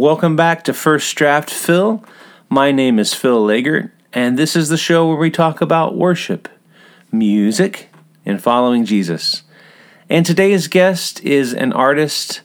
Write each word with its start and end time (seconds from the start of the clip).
Welcome 0.00 0.34
back 0.34 0.64
to 0.64 0.72
First 0.72 1.14
Draft 1.14 1.50
Phil. 1.50 2.02
My 2.48 2.72
name 2.72 2.98
is 2.98 3.12
Phil 3.12 3.46
Laeger, 3.46 3.90
and 4.14 4.38
this 4.38 4.56
is 4.56 4.70
the 4.70 4.78
show 4.78 5.06
where 5.06 5.18
we 5.18 5.30
talk 5.30 5.60
about 5.60 5.94
worship, 5.94 6.48
music, 7.12 7.90
and 8.24 8.42
following 8.42 8.86
Jesus. 8.86 9.42
And 10.08 10.24
today's 10.24 10.68
guest 10.68 11.22
is 11.22 11.52
an 11.52 11.74
artist 11.74 12.40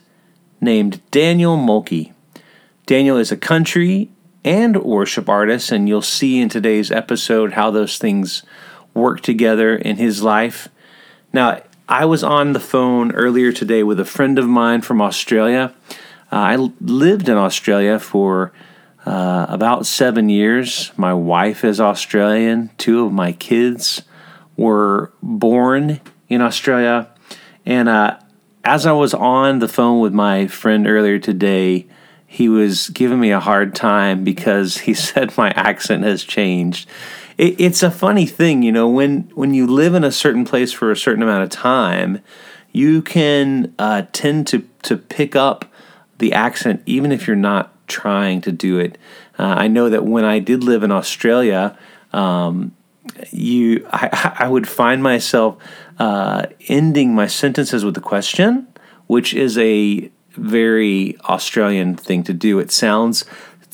named 0.60 1.00
Daniel 1.10 1.56
Mulkey. 1.56 2.12
Daniel 2.84 3.16
is 3.16 3.32
a 3.32 3.38
country 3.38 4.10
and 4.44 4.82
worship 4.84 5.26
artist, 5.26 5.72
and 5.72 5.88
you'll 5.88 6.02
see 6.02 6.42
in 6.42 6.50
today's 6.50 6.90
episode 6.90 7.54
how 7.54 7.70
those 7.70 7.96
things 7.96 8.42
work 8.92 9.22
together 9.22 9.74
in 9.74 9.96
his 9.96 10.22
life. 10.22 10.68
Now, 11.32 11.62
I 11.88 12.04
was 12.04 12.22
on 12.22 12.52
the 12.52 12.60
phone 12.60 13.12
earlier 13.12 13.50
today 13.50 13.82
with 13.82 13.98
a 13.98 14.04
friend 14.04 14.38
of 14.38 14.46
mine 14.46 14.82
from 14.82 15.00
Australia. 15.00 15.72
Uh, 16.32 16.36
I 16.36 16.56
lived 16.80 17.28
in 17.28 17.36
Australia 17.36 17.98
for 17.98 18.52
uh, 19.04 19.46
about 19.48 19.86
seven 19.86 20.28
years. 20.28 20.90
My 20.96 21.14
wife 21.14 21.64
is 21.64 21.80
Australian. 21.80 22.70
Two 22.76 23.06
of 23.06 23.12
my 23.12 23.32
kids 23.32 24.02
were 24.56 25.12
born 25.22 26.00
in 26.28 26.40
Australia. 26.40 27.08
And 27.64 27.88
uh, 27.88 28.18
as 28.64 28.84
I 28.86 28.92
was 28.92 29.14
on 29.14 29.60
the 29.60 29.68
phone 29.68 30.00
with 30.00 30.12
my 30.12 30.48
friend 30.48 30.88
earlier 30.88 31.20
today, 31.20 31.86
he 32.26 32.48
was 32.48 32.88
giving 32.88 33.20
me 33.20 33.30
a 33.30 33.40
hard 33.40 33.74
time 33.74 34.24
because 34.24 34.78
he 34.78 34.94
said 34.94 35.36
my 35.36 35.50
accent 35.50 36.02
has 36.02 36.24
changed. 36.24 36.88
It, 37.38 37.60
it's 37.60 37.82
a 37.82 37.90
funny 37.90 38.26
thing, 38.26 38.62
you 38.62 38.72
know, 38.72 38.88
when, 38.88 39.30
when 39.34 39.54
you 39.54 39.66
live 39.66 39.94
in 39.94 40.02
a 40.02 40.12
certain 40.12 40.44
place 40.44 40.72
for 40.72 40.90
a 40.90 40.96
certain 40.96 41.22
amount 41.22 41.44
of 41.44 41.50
time, 41.50 42.20
you 42.72 43.02
can 43.02 43.72
uh, 43.78 44.02
tend 44.12 44.48
to, 44.48 44.68
to 44.82 44.96
pick 44.96 45.36
up 45.36 45.72
the 46.18 46.32
accent 46.32 46.82
even 46.86 47.12
if 47.12 47.26
you're 47.26 47.36
not 47.36 47.72
trying 47.88 48.40
to 48.42 48.52
do 48.52 48.78
it. 48.78 48.98
Uh, 49.38 49.44
I 49.44 49.68
know 49.68 49.88
that 49.88 50.04
when 50.04 50.24
I 50.24 50.38
did 50.38 50.64
live 50.64 50.82
in 50.82 50.90
Australia, 50.90 51.78
um, 52.12 52.74
you 53.30 53.86
I, 53.90 54.34
I, 54.40 54.48
would 54.48 54.68
find 54.68 55.02
myself 55.02 55.56
uh, 55.98 56.46
ending 56.68 57.14
my 57.14 57.26
sentences 57.26 57.84
with 57.84 57.96
a 57.96 58.00
question, 58.00 58.66
which 59.06 59.34
is 59.34 59.56
a 59.58 60.10
very 60.32 61.16
Australian 61.24 61.96
thing 61.96 62.22
to 62.24 62.32
do. 62.32 62.58
It 62.58 62.70
sounds 62.70 63.24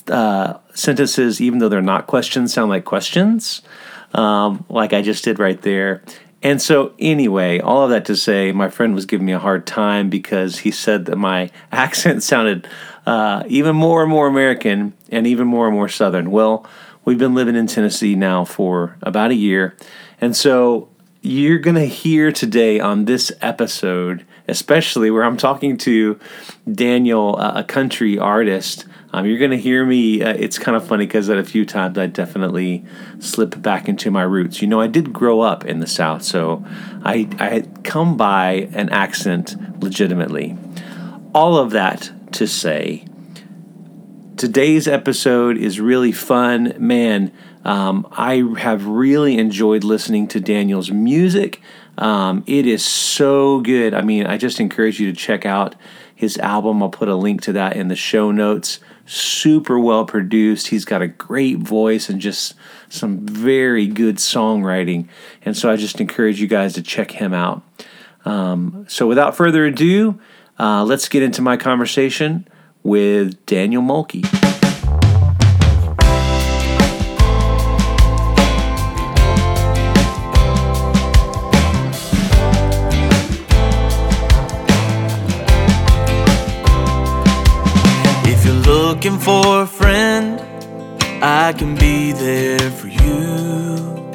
uh, 0.09 0.59
sentences, 0.75 1.41
even 1.41 1.59
though 1.59 1.69
they're 1.69 1.83
not 1.83 2.07
questions, 2.07 2.53
sound 2.53 2.70
like 2.70 2.85
questions, 2.85 3.63
um, 4.15 4.65
like 4.69 4.93
I 4.93 5.03
just 5.03 5.25
did 5.25 5.39
right 5.39 5.61
there. 5.63 6.03
And 6.43 6.61
so, 6.61 6.93
anyway, 6.98 7.61
all 7.61 7.85
of 7.85 7.91
that 7.91 8.05
to 8.07 8.17
say, 8.17 8.51
my 8.51 8.69
friend 8.69 8.95
was 8.95 9.07
giving 9.07 9.27
me 9.27 9.33
a 9.33 9.39
hard 9.39 9.67
time 9.67 10.11
because 10.11 10.59
he 10.61 10.71
said 10.71 11.05
that 11.07 11.17
my 11.17 11.51
accent 11.73 12.23
sounded 12.23 12.69
uh, 13.07 13.45
even 13.47 13.77
more 13.77 14.03
and 14.03 14.11
more 14.11 14.27
American 14.27 14.93
and 15.11 15.27
even 15.27 15.47
more 15.47 15.67
and 15.69 15.75
more 15.75 15.89
Southern. 15.89 16.31
Well, 16.31 16.67
we've 17.05 17.19
been 17.19 17.35
living 17.35 17.55
in 17.55 17.67
Tennessee 17.67 18.15
now 18.17 18.45
for 18.45 18.97
about 19.03 19.31
a 19.31 19.37
year. 19.37 19.77
And 20.20 20.37
so, 20.37 20.89
you're 21.20 21.59
going 21.59 21.77
to 21.77 21.87
hear 21.87 22.33
today 22.33 22.81
on 22.81 23.05
this 23.05 23.31
episode, 23.41 24.27
especially 24.53 25.11
where 25.11 25.25
I'm 25.25 25.36
talking 25.36 25.77
to 25.78 26.20
Daniel, 26.70 27.36
uh, 27.39 27.55
a 27.56 27.64
country 27.64 28.19
artist 28.19 28.86
um, 29.12 29.27
you're 29.27 29.39
going 29.39 29.50
to 29.50 29.58
hear 29.58 29.84
me. 29.84 30.22
Uh, 30.22 30.33
it's 30.33 30.58
kind 30.58 30.75
of 30.77 30.86
funny 30.86 31.06
because 31.06 31.28
at 31.28 31.36
a 31.36 31.45
few 31.45 31.67
times 31.67 31.98
I 31.98 32.06
definitely 32.06 32.84
slip 33.19 33.61
back 33.61 33.89
into 33.89 34.11
my 34.11 34.23
roots. 34.23 34.62
You 34.62 34.69
know, 34.69 34.80
I 34.80 34.86
did 34.86 35.12
grow 35.12 35.42
up 35.42 35.67
in 35.67 35.80
the 35.80 35.86
South, 35.86 36.23
so 36.23 36.64
I, 37.05 37.28
I 37.39 37.50
had 37.50 37.84
come 37.84 38.17
by 38.17 38.70
an 38.73 38.89
accent 38.89 39.83
legitimately. 39.83 40.56
All 41.34 41.58
of 41.58 41.70
that 41.73 42.11
to 42.33 42.47
say, 42.47 43.05
today's 44.39 44.89
episode 44.89 45.58
is 45.58 45.79
really 45.79 46.13
fun. 46.13 46.74
Man, 46.79 47.33
um, 47.67 48.08
I 48.13 48.42
have 48.58 48.86
really 48.86 49.36
enjoyed 49.36 49.84
listening 49.84 50.27
to 50.29 50.40
Daniel's 50.40 50.90
music. 50.90 51.61
Um, 51.98 52.42
it 52.47 52.67
is 52.67 52.85
so 52.85 53.61
good. 53.61 53.95
I 53.95 54.03
mean, 54.03 54.27
I 54.27 54.39
just 54.39 54.61
encourage 54.61 54.98
you 54.98 55.11
to 55.13 55.17
check 55.17 55.45
out 55.45 55.75
his 56.14 56.39
album. 56.39 56.83
I'll 56.83 56.91
put 56.91 57.08
a 57.08 57.17
link 57.17 57.42
to 57.42 57.53
that 57.53 57.77
in 57.77 57.89
the 57.89 57.97
show 57.97 58.30
notes 58.30 58.79
super 59.07 59.79
well 59.79 60.05
produced. 60.05 60.69
He's 60.69 60.85
got 60.85 61.02
a 61.02 61.08
great 61.08 61.58
voice 61.58 62.08
and 62.08 62.20
just 62.20 62.55
some 62.89 63.27
very 63.27 63.86
good 63.86 64.17
songwriting. 64.17 65.08
And 65.45 65.57
so 65.57 65.70
I 65.70 65.77
just 65.77 66.01
encourage 66.01 66.41
you 66.41 66.47
guys 66.47 66.75
to 66.75 66.83
check 66.83 67.11
him 67.11 67.35
out. 67.35 67.63
Um, 68.25 68.86
so 68.89 69.07
without 69.07 69.36
further 69.36 69.67
ado, 69.67 70.20
uh, 70.58 70.85
let's 70.85 71.08
get 71.08 71.23
into 71.23 71.42
my 71.42 71.57
conversation 71.57 72.47
with 72.83 73.45
Daniel 73.47 73.83
Mulkey. 73.83 74.42
Looking 89.02 89.18
for 89.18 89.63
a 89.63 89.67
friend, 89.67 90.40
I 91.24 91.52
can 91.55 91.74
be 91.74 92.13
there 92.13 92.70
for 92.70 92.86
you. 92.86 94.13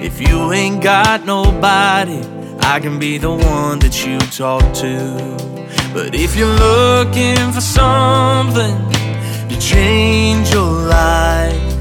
If 0.00 0.22
you 0.22 0.52
ain't 0.52 0.82
got 0.82 1.26
nobody, 1.26 2.22
I 2.60 2.80
can 2.80 2.98
be 2.98 3.18
the 3.18 3.30
one 3.30 3.78
that 3.80 4.06
you 4.06 4.18
talk 4.30 4.62
to. 4.76 4.96
But 5.92 6.14
if 6.14 6.34
you're 6.34 6.48
looking 6.48 7.52
for 7.52 7.60
something 7.60 8.74
to 9.50 9.60
change 9.60 10.50
your 10.50 10.72
life, 10.88 11.76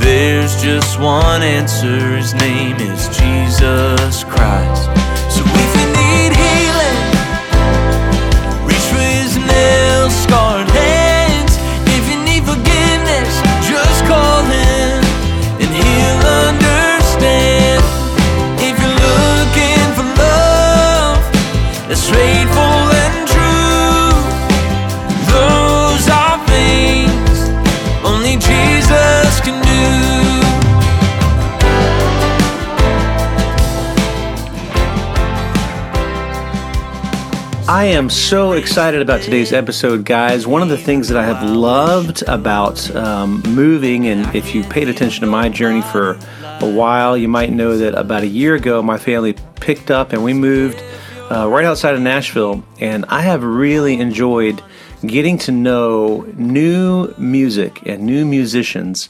there's 0.00 0.60
just 0.60 0.98
one 0.98 1.42
answer. 1.42 2.16
His 2.16 2.34
name 2.34 2.74
is 2.78 3.06
Jesus 3.16 4.24
Christ. 4.24 4.86
So 5.30 5.42
if 5.46 5.70
you 5.78 5.86
need 6.02 6.32
healing, 6.42 7.00
reach 8.66 8.86
for 8.90 8.98
his 8.98 9.36
nail 9.36 10.10
scarred 21.96 22.46
I 37.68 37.86
am 37.86 38.08
so 38.08 38.52
excited 38.52 39.02
about 39.02 39.22
today's 39.22 39.52
episode, 39.52 40.04
guys. 40.04 40.46
One 40.46 40.62
of 40.62 40.68
the 40.68 40.78
things 40.78 41.08
that 41.08 41.18
I 41.18 41.24
have 41.24 41.42
loved 41.50 42.22
about 42.28 42.94
um, 42.94 43.42
moving, 43.42 44.06
and 44.06 44.34
if 44.36 44.54
you 44.54 44.62
paid 44.62 44.88
attention 44.88 45.22
to 45.22 45.26
my 45.26 45.48
journey 45.48 45.82
for 45.82 46.18
a 46.60 46.70
while, 46.70 47.18
you 47.18 47.26
might 47.26 47.52
know 47.52 47.76
that 47.76 47.94
about 47.94 48.22
a 48.22 48.26
year 48.26 48.54
ago, 48.54 48.82
my 48.82 48.98
family 48.98 49.34
picked 49.56 49.90
up 49.90 50.12
and 50.12 50.22
we 50.22 50.32
moved 50.32 50.80
uh, 51.30 51.48
right 51.48 51.64
outside 51.64 51.94
of 51.94 52.00
Nashville. 52.00 52.64
And 52.80 53.04
I 53.08 53.22
have 53.22 53.42
really 53.42 53.98
enjoyed 53.98 54.62
getting 55.04 55.38
to 55.38 55.52
know 55.52 56.22
new 56.36 57.14
music 57.18 57.82
and 57.86 58.04
new 58.04 58.24
musicians 58.24 59.08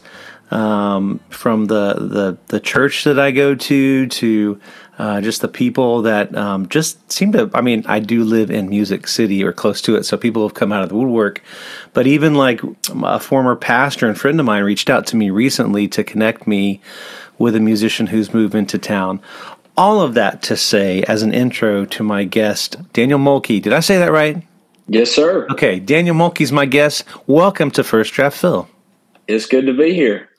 um, 0.50 1.20
from 1.28 1.66
the, 1.66 1.94
the 1.94 2.38
the 2.46 2.60
church 2.60 3.04
that 3.04 3.18
I 3.18 3.30
go 3.32 3.54
to 3.54 4.06
to 4.06 4.60
uh, 4.98 5.20
just 5.20 5.42
the 5.42 5.48
people 5.48 6.02
that 6.02 6.34
um, 6.36 6.68
just 6.68 7.10
seem 7.10 7.32
to. 7.32 7.50
I 7.52 7.60
mean, 7.60 7.84
I 7.86 7.98
do 7.98 8.24
live 8.24 8.50
in 8.50 8.68
Music 8.68 9.08
City 9.08 9.42
or 9.44 9.52
close 9.52 9.80
to 9.82 9.96
it, 9.96 10.04
so 10.04 10.16
people 10.16 10.46
have 10.46 10.54
come 10.54 10.72
out 10.72 10.82
of 10.82 10.88
the 10.88 10.94
woodwork. 10.94 11.42
But 11.92 12.06
even 12.06 12.34
like 12.34 12.60
a 13.02 13.18
former 13.18 13.56
pastor 13.56 14.06
and 14.06 14.18
friend 14.18 14.38
of 14.38 14.46
mine 14.46 14.62
reached 14.62 14.88
out 14.88 15.06
to 15.08 15.16
me 15.16 15.30
recently 15.30 15.88
to 15.88 16.04
connect 16.04 16.46
me 16.46 16.80
with 17.38 17.54
a 17.54 17.60
musician 17.60 18.06
who's 18.06 18.32
moved 18.32 18.54
into 18.54 18.78
town. 18.78 19.20
All 19.78 20.00
of 20.00 20.14
that 20.14 20.40
to 20.44 20.56
say 20.56 21.02
as 21.02 21.22
an 21.22 21.34
intro 21.34 21.84
to 21.84 22.02
my 22.02 22.24
guest, 22.24 22.78
Daniel 22.94 23.18
Mulkey. 23.18 23.60
Did 23.60 23.74
I 23.74 23.80
say 23.80 23.98
that 23.98 24.10
right? 24.10 24.42
Yes, 24.88 25.10
sir. 25.10 25.46
Okay, 25.50 25.80
Daniel 25.80 26.16
Mulkey's 26.16 26.50
my 26.50 26.64
guest. 26.64 27.04
Welcome 27.26 27.70
to 27.72 27.84
First 27.84 28.14
Draft 28.14 28.38
Phil. 28.38 28.66
It's 29.28 29.44
good 29.44 29.66
to 29.66 29.74
be 29.74 29.92
here. 29.92 30.30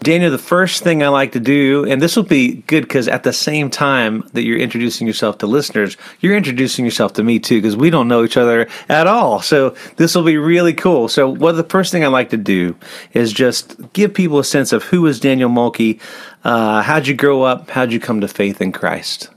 Daniel, 0.00 0.30
the 0.30 0.38
first 0.38 0.82
thing 0.84 1.02
I 1.02 1.08
like 1.08 1.32
to 1.32 1.40
do, 1.40 1.84
and 1.84 2.00
this 2.00 2.16
will 2.16 2.22
be 2.22 2.62
good 2.66 2.82
because 2.82 3.08
at 3.08 3.24
the 3.24 3.32
same 3.32 3.68
time 3.68 4.28
that 4.32 4.42
you're 4.42 4.58
introducing 4.58 5.06
yourself 5.06 5.38
to 5.38 5.46
listeners, 5.46 5.96
you're 6.20 6.36
introducing 6.36 6.84
yourself 6.84 7.14
to 7.14 7.24
me 7.24 7.38
too 7.38 7.60
because 7.60 7.76
we 7.76 7.90
don't 7.90 8.08
know 8.08 8.24
each 8.24 8.36
other 8.36 8.68
at 8.88 9.06
all. 9.06 9.42
So 9.42 9.74
this 9.96 10.14
will 10.14 10.22
be 10.22 10.36
really 10.36 10.72
cool. 10.72 11.08
So, 11.08 11.28
what 11.28 11.52
the 11.52 11.64
first 11.64 11.90
thing 11.92 12.04
I 12.04 12.08
like 12.08 12.30
to 12.30 12.36
do 12.36 12.76
is 13.12 13.32
just 13.32 13.76
give 13.92 14.14
people 14.14 14.38
a 14.38 14.44
sense 14.44 14.72
of 14.72 14.84
who 14.84 15.04
is 15.06 15.18
Daniel 15.20 15.50
Mulkey, 15.50 16.00
uh, 16.44 16.82
how'd 16.82 17.06
you 17.06 17.14
grow 17.14 17.42
up, 17.42 17.70
how'd 17.70 17.92
you 17.92 18.00
come 18.00 18.20
to 18.20 18.28
faith 18.28 18.60
in 18.60 18.72
Christ? 18.72 19.30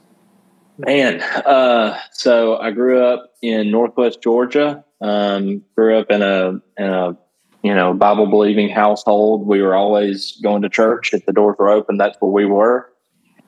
Man, 0.78 1.22
uh, 1.22 2.00
so 2.12 2.58
I 2.58 2.72
grew 2.72 3.04
up 3.04 3.32
in 3.42 3.72
Northwest 3.72 4.22
Georgia, 4.22 4.84
Um, 5.02 5.64
grew 5.76 5.98
up 5.98 6.12
in 6.12 6.22
a 6.22 6.62
in 6.78 6.86
a 6.86 7.18
you 7.64 7.74
know 7.74 7.94
Bible 7.94 8.28
believing 8.28 8.70
household. 8.70 9.48
We 9.48 9.62
were 9.62 9.76
always 9.76 10.38
going 10.44 10.62
to 10.64 10.70
church 10.70 11.14
if 11.14 11.26
the 11.26 11.34
doors 11.34 11.56
were 11.60 11.70
open. 11.70 11.98
That's 11.98 12.18
where 12.20 12.32
we 12.32 12.46
were. 12.46 12.92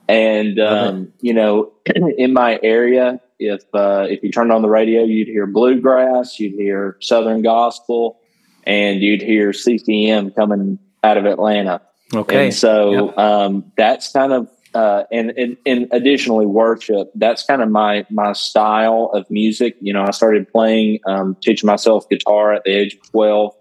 And 0.08 0.58
um, 0.60 1.12
you 1.20 1.32
know, 1.32 1.72
in 2.18 2.32
my 2.32 2.58
area, 2.62 3.20
if 3.38 3.62
uh, 3.74 4.06
if 4.08 4.22
you 4.22 4.30
turned 4.30 4.52
on 4.52 4.62
the 4.62 4.68
radio, 4.68 5.02
you'd 5.02 5.28
hear 5.28 5.46
bluegrass, 5.46 6.38
you'd 6.38 6.54
hear 6.54 6.96
Southern 7.00 7.42
gospel, 7.42 8.20
and 8.64 9.00
you'd 9.00 9.22
hear 9.22 9.52
CCM 9.52 10.30
coming 10.32 10.78
out 11.02 11.16
of 11.16 11.24
Atlanta. 11.26 11.80
Okay. 12.14 12.46
And 12.46 12.54
so 12.54 13.08
Yep. 13.08 13.18
um, 13.18 13.72
that's 13.76 14.12
kind 14.12 14.32
of 14.32 14.48
uh, 14.74 15.04
and, 15.12 15.30
and 15.36 15.56
and 15.64 15.88
additionally 15.92 16.46
worship. 16.46 17.10
That's 17.14 17.44
kind 17.44 17.62
of 17.62 17.70
my 17.70 18.04
my 18.10 18.32
style 18.32 19.10
of 19.14 19.30
music. 19.30 19.76
You 19.80 19.92
know, 19.92 20.02
I 20.02 20.10
started 20.10 20.50
playing, 20.50 20.98
um, 21.06 21.36
teaching 21.40 21.66
myself 21.66 22.08
guitar 22.08 22.52
at 22.52 22.64
the 22.64 22.72
age 22.72 22.94
of 22.94 23.10
twelve. 23.10 23.54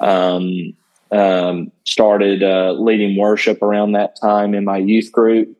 Um, 0.00 0.74
um, 1.10 1.72
started 1.84 2.42
uh, 2.42 2.72
leading 2.72 3.16
worship 3.16 3.62
around 3.62 3.92
that 3.92 4.16
time 4.20 4.54
in 4.54 4.64
my 4.64 4.76
youth 4.76 5.10
group. 5.10 5.56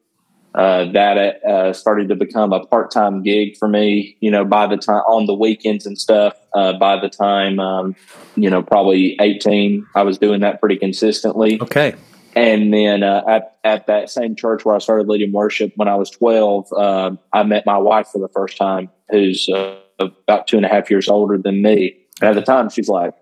Uh, 0.55 0.91
that 0.93 1.45
uh, 1.45 1.73
started 1.73 2.09
to 2.09 2.17
become 2.17 2.53
a 2.53 2.67
part 2.67 2.91
time 2.91 3.23
gig 3.23 3.57
for 3.57 3.69
me. 3.69 4.17
You 4.21 4.31
know, 4.31 4.45
by 4.45 4.67
the 4.67 4.77
time 4.77 5.03
on 5.07 5.27
the 5.27 5.35
weekends 5.35 5.87
and 5.87 5.99
stuff. 5.99 6.35
Uh, 6.55 6.73
by 6.73 6.99
the 6.99 7.11
time 7.11 7.61
um, 7.61 7.95
you 8.35 8.49
know, 8.49 8.63
probably 8.63 9.17
eighteen, 9.21 9.87
I 9.95 10.03
was 10.03 10.19
doing 10.19 10.41
that 10.41 10.61
pretty 10.61 10.77
consistently. 10.77 11.61
Okay. 11.61 11.95
And 12.35 12.73
then 12.73 13.03
uh, 13.03 13.23
at 13.29 13.57
at 13.65 13.87
that 13.87 14.11
same 14.11 14.35
church 14.35 14.65
where 14.65 14.75
I 14.75 14.79
started 14.79 15.09
leading 15.09 15.33
worship 15.33 15.73
when 15.77 15.89
I 15.89 15.95
was 15.97 16.11
twelve, 16.11 16.73
uh, 16.73 17.13
I 17.33 17.43
met 17.43 17.67
my 17.67 17.77
wife 17.77 18.09
for 18.09 18.19
the 18.19 18.29
first 18.29 18.57
time, 18.57 18.91
who's 19.11 19.49
uh, 19.49 19.77
about 19.99 20.47
two 20.47 20.57
and 20.57 20.65
a 20.65 20.69
half 20.69 20.91
years 20.91 21.09
older 21.09 21.37
than 21.37 21.63
me. 21.63 21.97
And 22.21 22.31
at 22.31 22.35
the 22.35 22.43
time, 22.43 22.71
she's 22.71 22.89
like, 22.89 23.13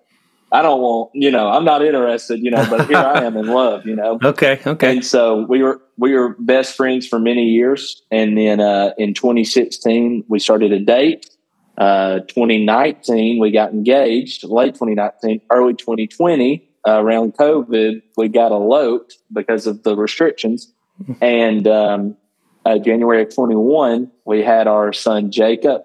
"I 0.53 0.63
don't 0.63 0.81
want, 0.81 1.11
you 1.15 1.31
know, 1.31 1.49
I'm 1.49 1.65
not 1.65 1.85
interested, 1.85 2.41
you 2.41 2.51
know, 2.51 2.67
but 2.71 2.87
here 2.87 2.99
I 2.99 3.25
am 3.25 3.37
in 3.37 3.47
love, 3.47 3.87
you 3.87 3.97
know." 3.97 4.19
Okay. 4.25 4.61
Okay. 4.67 4.93
And 4.93 5.05
so 5.05 5.47
we 5.49 5.63
were 5.63 5.81
we 5.97 6.15
were 6.15 6.37
best 6.39 6.77
friends 6.77 7.07
for 7.07 7.19
many 7.19 7.45
years, 7.45 8.03
and 8.11 8.37
then 8.37 8.61
uh, 8.61 8.93
in 8.99 9.15
2016 9.15 10.25
we 10.29 10.39
started 10.39 10.73
a 10.73 10.81
date. 10.81 11.31
Uh, 11.79 12.21
2019 12.21 13.39
we 13.39 13.51
got 13.51 13.73
engaged. 13.73 14.45
Late 14.45 14.75
2019, 14.75 15.43
early 15.51 15.75
2020, 15.75 16.67
uh, 16.87 17.03
around 17.03 17.35
COVID, 17.35 18.01
we 18.17 18.29
got 18.29 18.51
eloped 18.51 19.19
because 19.33 19.67
of 19.67 19.83
the 19.83 19.95
restrictions. 19.95 20.73
And 21.21 21.69
um, 21.69 22.17
uh, 22.65 22.79
January 22.79 23.23
of 23.23 23.35
21, 23.35 24.11
we 24.25 24.43
had 24.43 24.67
our 24.67 24.93
son 24.93 25.31
Jacob, 25.31 25.83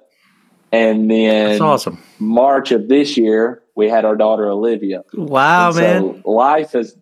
and 0.71 1.11
then 1.11 1.49
That's 1.49 1.61
awesome. 1.61 2.01
March 2.19 2.71
of 2.71 2.87
this 2.87 3.17
year 3.17 3.61
we 3.81 3.89
had 3.89 4.05
our 4.05 4.15
daughter 4.15 4.47
Olivia. 4.47 5.01
Wow, 5.13 5.67
And 5.67 5.75
man. 5.75 6.01
So 6.23 6.29
life 6.29 6.73
has 6.73 6.95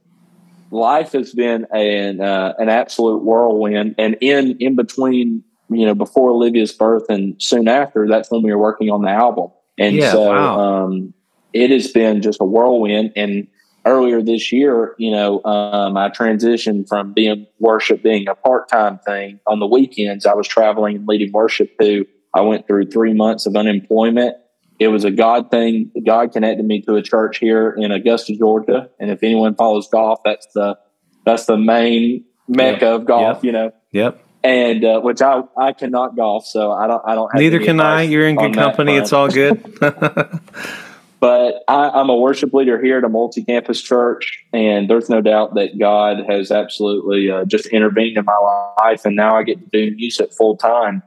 life 0.71 1.11
has 1.11 1.33
been 1.33 1.67
an 1.71 2.21
uh, 2.21 2.53
an 2.57 2.69
absolute 2.69 3.21
whirlwind, 3.21 3.95
and 3.97 4.15
in 4.21 4.55
in 4.59 4.77
between, 4.77 5.43
you 5.69 5.85
know, 5.85 5.93
before 5.93 6.29
Olivia's 6.31 6.71
birth 6.71 7.03
and 7.09 7.35
soon 7.41 7.67
after, 7.67 8.07
that's 8.07 8.31
when 8.31 8.43
we 8.43 8.51
were 8.53 8.57
working 8.69 8.89
on 8.89 9.01
the 9.01 9.09
album, 9.09 9.49
and 9.77 9.97
Yeah, 9.97 10.13
so 10.13 10.29
wow. 10.29 10.85
um, 10.85 11.13
it 11.51 11.69
has 11.69 11.91
been 11.91 12.21
just 12.21 12.39
a 12.39 12.45
whirlwind. 12.45 13.11
And 13.17 13.47
earlier 13.85 14.21
this 14.21 14.53
year, 14.53 14.95
you 14.97 15.11
know, 15.11 15.43
um, 15.43 15.97
I 15.97 16.09
transitioned 16.09 16.87
from 16.87 17.11
being 17.11 17.45
worship 17.59 18.03
being 18.03 18.29
a 18.29 18.35
part 18.35 18.69
time 18.69 18.99
thing 18.99 19.41
on 19.47 19.59
the 19.59 19.67
weekends. 19.67 20.25
I 20.25 20.33
was 20.33 20.47
traveling 20.47 20.95
and 20.95 21.07
leading 21.07 21.33
worship 21.33 21.77
to. 21.81 22.05
I 22.33 22.41
went 22.41 22.67
through 22.67 22.85
three 22.85 23.13
months 23.13 23.47
of 23.47 23.55
unemployment 23.55 24.35
it 24.79 24.87
was 24.87 25.03
a 25.03 25.11
God 25.11 25.51
thing. 25.51 25.91
God 26.05 26.31
connected 26.31 26.65
me 26.65 26.81
to 26.81 26.95
a 26.95 27.01
church 27.01 27.37
here 27.37 27.71
in 27.77 27.91
Augusta, 27.91 28.35
Georgia. 28.35 28.89
And 28.99 29.11
if 29.11 29.21
anyone 29.23 29.55
follows 29.55 29.87
golf, 29.91 30.19
that's 30.23 30.47
the 30.53 30.77
that's 31.25 31.45
the 31.45 31.57
main 31.57 32.23
mecca 32.47 32.87
of 32.95 33.05
golf, 33.05 33.37
Yep. 33.37 33.43
you 33.43 33.51
know. 33.51 33.71
Yep. 33.91 34.25
And 34.43 34.85
uh, 34.85 35.01
which 35.01 35.21
I 35.21 35.41
I 35.57 35.73
cannot 35.73 36.15
golf, 36.15 36.45
so 36.45 36.71
I 36.71 36.87
don't 36.87 37.01
I 37.05 37.13
don't. 37.15 37.29
Have 37.31 37.39
Neither 37.41 37.59
can 37.59 37.79
I. 37.81 38.03
You're 38.03 38.27
in 38.27 38.37
good 38.37 38.53
company. 38.53 38.93
front. 38.93 39.03
It's 39.03 39.13
all 39.13 39.27
good. 39.29 39.61
But 41.19 41.63
I, 41.67 41.89
I'm 41.89 42.09
a 42.09 42.15
worship 42.15 42.53
leader 42.53 42.81
here 42.81 42.99
at 42.99 43.03
a 43.03 43.09
multi-campus 43.09 43.81
church, 43.81 44.41
and 44.53 44.89
there's 44.89 45.09
no 45.09 45.19
doubt 45.19 45.55
that 45.55 45.77
God 45.77 46.19
has 46.29 46.49
absolutely 46.49 47.29
uh, 47.29 47.43
just 47.43 47.65
intervened 47.67 48.17
in 48.17 48.23
my 48.23 48.37
life, 48.79 49.03
and 49.03 49.17
now 49.17 49.35
I 49.35 49.43
get 49.43 49.59
to 49.59 49.65
do 49.89 49.93
music 49.97 50.31
full 50.31 50.55
time. 50.55 51.03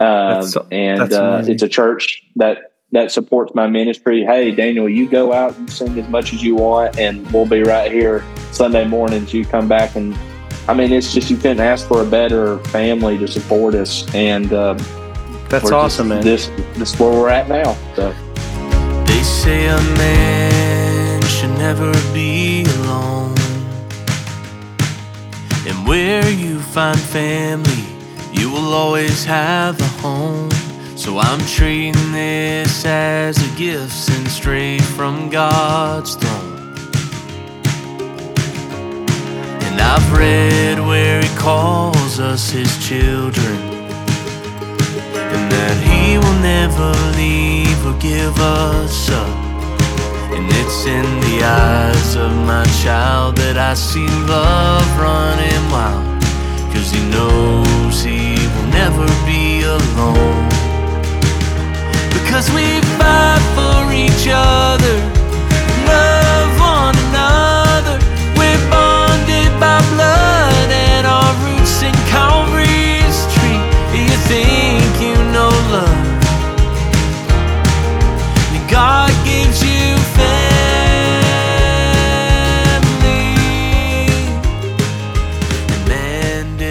Um, 0.00 0.44
and 0.72 1.12
uh, 1.12 1.42
it's 1.46 1.62
a 1.62 1.68
church 1.68 2.20
that 2.34 2.72
that 2.92 3.10
supports 3.10 3.54
my 3.54 3.66
ministry. 3.66 4.24
Hey, 4.24 4.50
Daniel, 4.52 4.88
you 4.88 5.08
go 5.08 5.32
out 5.32 5.56
and 5.56 5.70
sing 5.70 5.98
as 5.98 6.08
much 6.08 6.32
as 6.32 6.42
you 6.42 6.54
want, 6.54 6.98
and 6.98 7.30
we'll 7.32 7.46
be 7.46 7.62
right 7.62 7.90
here 7.90 8.24
Sunday 8.52 8.86
mornings. 8.86 9.32
You 9.34 9.44
come 9.44 9.68
back, 9.68 9.96
and 9.96 10.16
I 10.68 10.74
mean, 10.74 10.92
it's 10.92 11.12
just 11.12 11.30
you 11.30 11.36
couldn't 11.36 11.60
ask 11.60 11.88
for 11.88 12.02
a 12.02 12.06
better 12.06 12.58
family 12.66 13.18
to 13.18 13.26
support 13.26 13.74
us, 13.74 14.04
and 14.14 14.52
uh, 14.52 14.74
That's 15.48 15.64
we're 15.64 15.70
just- 15.70 15.72
awesome, 15.72 16.08
man. 16.08 16.22
This 16.22 16.48
this 16.74 16.94
is 16.94 17.00
where 17.00 17.10
we're 17.10 17.28
at 17.30 17.48
now. 17.48 17.76
So. 17.96 18.14
They 19.06 19.22
say 19.22 19.66
a 19.66 19.76
man 19.98 21.22
should 21.22 21.50
never 21.58 21.92
be 22.12 22.64
alone. 22.64 23.34
And 25.66 25.86
where 25.88 26.28
you 26.30 26.60
find 26.60 26.98
family, 26.98 27.84
you 28.32 28.50
will 28.50 28.72
always 28.72 29.24
have 29.24 29.80
a 29.80 29.84
home. 30.02 30.50
So 30.96 31.18
I'm 31.18 31.40
treating 31.46 32.12
this 32.12 32.84
as 32.84 33.36
a 33.38 33.56
gift 33.56 33.92
sent 33.92 34.28
straight 34.28 34.82
from 34.82 35.28
God's 35.28 36.14
throne. 36.14 36.72
And 39.66 39.80
I've 39.80 40.12
read 40.16 40.78
where 40.78 41.22
He 41.22 41.36
calls 41.36 42.20
us 42.20 42.50
His 42.50 42.70
children 42.86 43.74
and 45.34 45.50
that 45.50 45.76
he 45.88 46.18
will 46.18 46.40
never 46.40 46.90
leave 47.16 47.80
or 47.86 47.96
give 47.98 48.38
us 48.38 49.10
up. 49.10 49.36
And 50.34 50.46
it's 50.60 50.86
in 50.86 51.06
the 51.26 51.44
eyes 51.44 52.16
of 52.16 52.32
my 52.46 52.64
child 52.82 53.36
that 53.36 53.56
I 53.58 53.74
see 53.74 54.06
love 54.26 54.86
running 54.98 55.64
wild. 55.70 56.22
Cause 56.72 56.90
he 56.90 57.02
knows 57.10 58.02
he 58.02 58.34
will 58.54 58.70
never 58.70 59.06
be 59.26 59.62
alone. 59.62 60.43
Because 62.34 62.50
we 62.50 62.80
fight 62.98 63.38
for 63.54 63.92
each 63.92 64.26
other, 64.28 64.96
love 65.86 66.23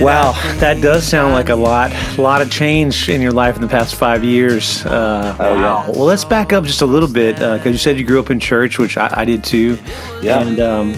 Wow, 0.03 0.31
that 0.59 0.81
does 0.81 1.05
sound 1.07 1.33
like 1.33 1.49
a 1.49 1.55
lot, 1.55 1.91
a 2.17 2.21
lot 2.21 2.41
of 2.41 2.51
change 2.51 3.09
in 3.09 3.21
your 3.21 3.31
life 3.31 3.55
in 3.55 3.61
the 3.61 3.67
past 3.67 3.95
five 3.95 4.23
years. 4.23 4.85
Uh, 4.85 5.35
Oh, 5.39 5.55
yeah. 5.55 5.89
Well, 5.89 6.05
let's 6.05 6.25
back 6.25 6.51
up 6.53 6.63
just 6.65 6.81
a 6.81 6.85
little 6.85 7.07
bit 7.09 7.35
because 7.37 7.65
you 7.67 7.77
said 7.77 7.97
you 7.97 8.03
grew 8.05 8.19
up 8.19 8.29
in 8.29 8.39
church, 8.39 8.77
which 8.79 8.97
I, 8.97 9.09
I 9.11 9.25
did 9.25 9.43
too. 9.43 9.77
Yeah. 10.21 10.41
And 10.41 10.59
um, 10.59 10.95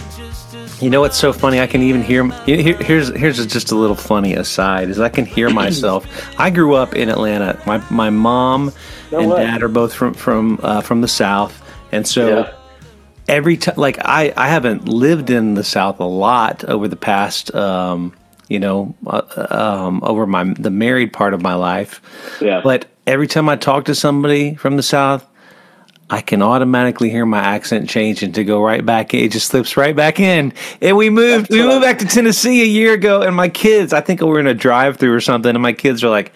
you 0.81 0.89
know 0.89 1.01
what's 1.01 1.17
so 1.17 1.31
funny? 1.31 1.59
I 1.61 1.67
can 1.67 1.81
even 1.81 2.01
hear. 2.01 2.27
Here, 2.45 2.75
here's 2.77 3.07
here's 3.15 3.45
just 3.47 3.71
a 3.71 3.75
little 3.75 3.95
funny 3.95 4.33
aside. 4.33 4.89
Is 4.89 4.99
I 4.99 5.09
can 5.09 5.25
hear 5.25 5.49
myself. 5.63 6.05
I 6.39 6.49
grew 6.49 6.73
up 6.75 6.95
in 6.95 7.09
Atlanta. 7.09 7.61
My 7.65 7.81
my 7.89 8.09
mom 8.09 8.71
No 9.11 9.19
and 9.19 9.29
way. 9.31 9.43
dad 9.45 9.63
are 9.63 9.69
both 9.69 9.93
from 9.93 10.13
from 10.13 10.59
uh, 10.63 10.81
from 10.81 11.01
the 11.01 11.07
South, 11.07 11.61
and 11.91 12.05
so 12.07 12.27
Yeah. 12.27 12.53
every 13.29 13.55
time 13.57 13.75
like 13.77 13.99
I, 14.03 14.33
I 14.35 14.49
haven't 14.49 14.87
lived 14.89 15.29
in 15.29 15.53
the 15.53 15.63
south 15.63 15.99
a 15.99 16.03
lot 16.05 16.63
over 16.65 16.87
the 16.87 16.97
past 16.97 17.53
um, 17.55 18.13
you 18.47 18.59
know 18.59 18.93
uh, 19.07 19.21
um, 19.49 20.01
over 20.03 20.25
my 20.27 20.43
the 20.43 20.69
married 20.69 21.11
part 21.13 21.33
of 21.33 21.41
my 21.41 21.55
life 21.55 22.01
Yeah. 22.41 22.61
but 22.63 22.85
every 23.07 23.27
time 23.27 23.49
i 23.49 23.55
talk 23.55 23.85
to 23.85 23.95
somebody 23.95 24.55
from 24.55 24.77
the 24.77 24.83
south 24.83 25.25
i 26.09 26.21
can 26.21 26.41
automatically 26.43 27.09
hear 27.09 27.25
my 27.25 27.39
accent 27.39 27.89
change 27.89 28.21
and 28.21 28.35
to 28.35 28.43
go 28.43 28.61
right 28.63 28.85
back 28.85 29.13
in 29.13 29.21
it 29.25 29.31
just 29.31 29.47
slips 29.47 29.75
right 29.77 29.95
back 29.95 30.19
in 30.19 30.53
and 30.81 30.95
we 30.95 31.09
moved 31.09 31.49
we 31.49 31.61
moved 31.63 31.81
back 31.81 31.97
to 31.99 32.05
tennessee 32.05 32.61
a 32.61 32.65
year 32.65 32.93
ago 32.93 33.21
and 33.23 33.35
my 33.35 33.49
kids 33.49 33.93
i 33.93 34.01
think 34.01 34.21
we 34.21 34.27
were 34.27 34.39
in 34.39 34.47
a 34.47 34.53
drive 34.53 34.97
through 34.97 35.13
or 35.13 35.21
something 35.21 35.55
and 35.55 35.61
my 35.63 35.73
kids 35.73 36.03
are 36.03 36.09
like 36.09 36.31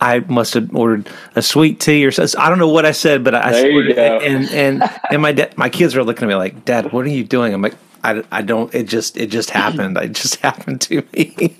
I 0.00 0.18
must 0.18 0.52
have 0.54 0.74
ordered 0.74 1.08
a 1.34 1.40
sweet 1.40 1.80
tea 1.80 2.04
or 2.04 2.10
something. 2.10 2.38
I 2.38 2.50
don't 2.50 2.58
know 2.58 2.68
what 2.68 2.84
I 2.84 2.90
said, 2.90 3.24
but 3.24 3.34
I 3.34 3.52
There 3.52 3.70
you 3.70 3.94
go. 3.94 4.18
and 4.18 4.50
and 4.50 4.82
and 5.10 5.22
my 5.22 5.32
dad, 5.32 5.56
my 5.56 5.70
kids 5.70 5.96
are 5.96 6.04
looking 6.04 6.24
at 6.24 6.28
me 6.28 6.34
like, 6.34 6.64
"Dad, 6.66 6.92
what 6.92 7.06
are 7.06 7.08
you 7.10 7.24
doing?" 7.24 7.54
I'm 7.54 7.62
like, 7.62 7.76
I, 8.04 8.22
I 8.30 8.42
don't. 8.42 8.72
It 8.74 8.84
just 8.84 9.16
it 9.16 9.26
just 9.30 9.50
happened. 9.50 9.96
it 9.96 10.12
just 10.12 10.36
happened 10.42 10.80
to 10.82 10.96
me. 11.12 11.56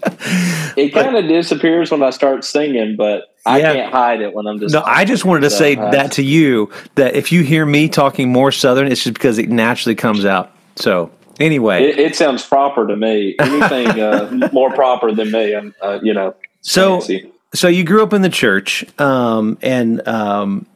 it 0.76 0.92
kind 0.92 1.16
of 1.16 1.26
disappears 1.26 1.90
when 1.90 2.02
I 2.02 2.10
start 2.10 2.44
singing, 2.44 2.96
but 2.96 3.24
I 3.46 3.58
Yeah. 3.60 3.72
can't 3.72 3.92
hide 3.92 4.20
it 4.20 4.34
when 4.34 4.46
I'm 4.46 4.58
just. 4.60 4.74
no, 4.74 4.82
I 4.84 5.04
just 5.04 5.24
wanted 5.24 5.40
to 5.40 5.50
So, 5.50 5.58
say 5.58 5.76
uh, 5.76 5.90
that 5.90 6.12
to 6.12 6.22
you 6.22 6.70
that 6.96 7.14
if 7.16 7.32
you 7.32 7.42
hear 7.42 7.64
me 7.66 7.88
talking 7.88 8.30
more 8.30 8.52
Southern, 8.52 8.86
it's 8.90 9.02
just 9.02 9.14
because 9.14 9.38
it 9.38 9.48
naturally 9.48 9.94
comes 9.94 10.24
out. 10.24 10.50
So 10.76 11.10
anyway, 11.40 11.84
It, 11.84 11.98
it 11.98 12.16
sounds 12.16 12.44
proper 12.44 12.86
to 12.86 12.96
me. 12.96 13.36
Anything 13.38 14.00
uh, 14.00 14.48
more 14.52 14.70
proper 14.72 15.12
than 15.12 15.30
me, 15.32 15.54
I'm, 15.54 15.74
uh, 15.80 15.98
you 16.02 16.12
know. 16.14 16.34
So- 16.60 16.98
fancy. 17.00 17.30
so 17.54 17.68
you 17.68 17.84
grew 17.84 18.02
up 18.02 18.12
in 18.12 18.22
the 18.22 18.28
church, 18.28 18.84
um, 19.00 19.56
and 19.62 20.06
um, 20.06 20.66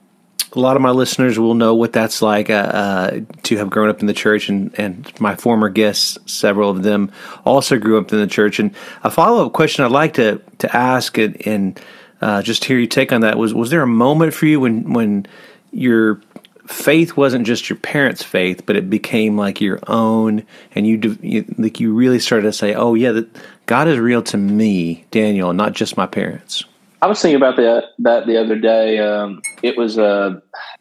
a 0.53 0.61
lot 0.61 0.77
of 0.77 0.83
my 0.83 0.91
listeners 0.91 1.39
will 1.39 1.55
know 1.55 1.75
what 1.75 1.93
that's 1.93 2.23
like 2.23 2.51
uh, 2.51 2.53
uh, 2.53 3.21
to 3.45 3.57
have 3.59 3.71
grown 3.71 3.89
up 3.89 4.01
in 4.01 4.07
the 4.07 4.15
church, 4.15 4.49
and, 4.49 4.79
and 4.79 5.21
my 5.21 5.37
former 5.37 5.69
guests, 5.69 6.19
several 6.27 6.71
of 6.71 6.83
them, 6.83 7.13
also 7.45 7.79
grew 7.79 7.99
up 7.99 8.13
in 8.13 8.19
the 8.19 8.27
church. 8.27 8.59
And 8.59 8.75
a 9.03 9.11
follow 9.11 9.47
up 9.47 9.53
question 9.53 9.85
I'd 9.85 9.91
like 9.91 10.15
to 10.15 10.41
to 10.59 10.77
ask 10.77 11.19
and, 11.19 11.47
and 11.47 11.81
uh, 12.21 12.43
just 12.43 12.65
hear 12.65 12.79
your 12.79 12.87
take 12.87 13.13
on 13.13 13.21
that 13.23 13.39
was: 13.39 13.53
Was 13.53 13.71
there 13.71 13.83
a 13.83 13.87
moment 13.87 14.35
for 14.35 14.47
you 14.47 14.61
when 14.61 14.93
when 14.93 15.27
your 15.71 16.21
faith 16.67 17.17
wasn't 17.17 17.47
just 17.47 17.69
your 17.69 17.79
parents' 17.79 18.23
faith, 18.23 18.65
but 18.67 18.77
it 18.77 18.91
became 18.91 19.37
like 19.37 19.61
your 19.61 19.81
own, 19.87 20.45
and 20.75 20.87
you, 20.87 21.19
you 21.23 21.45
like 21.57 21.81
you 21.81 21.95
really 21.95 22.19
started 22.19 22.45
to 22.45 22.53
say, 22.53 22.75
"Oh 22.75 22.95
yeah, 22.95 23.13
that 23.13 23.29
God 23.67 23.89
is 23.89 23.99
real 23.99 24.23
to 24.25 24.37
me, 24.37 25.05
Daniel, 25.11 25.53
not 25.53 25.73
just 25.73 25.97
my 25.97 26.07
parents." 26.07 26.65
I 27.01 27.07
was 27.07 27.21
thinking 27.23 27.37
about 27.37 27.57
that 27.57 27.85
that 28.01 28.27
the 28.27 28.41
other 28.41 28.59
day. 28.59 28.99
Um, 28.99 29.41
it 29.63 29.77
was, 29.77 29.99
uh, 29.99 30.41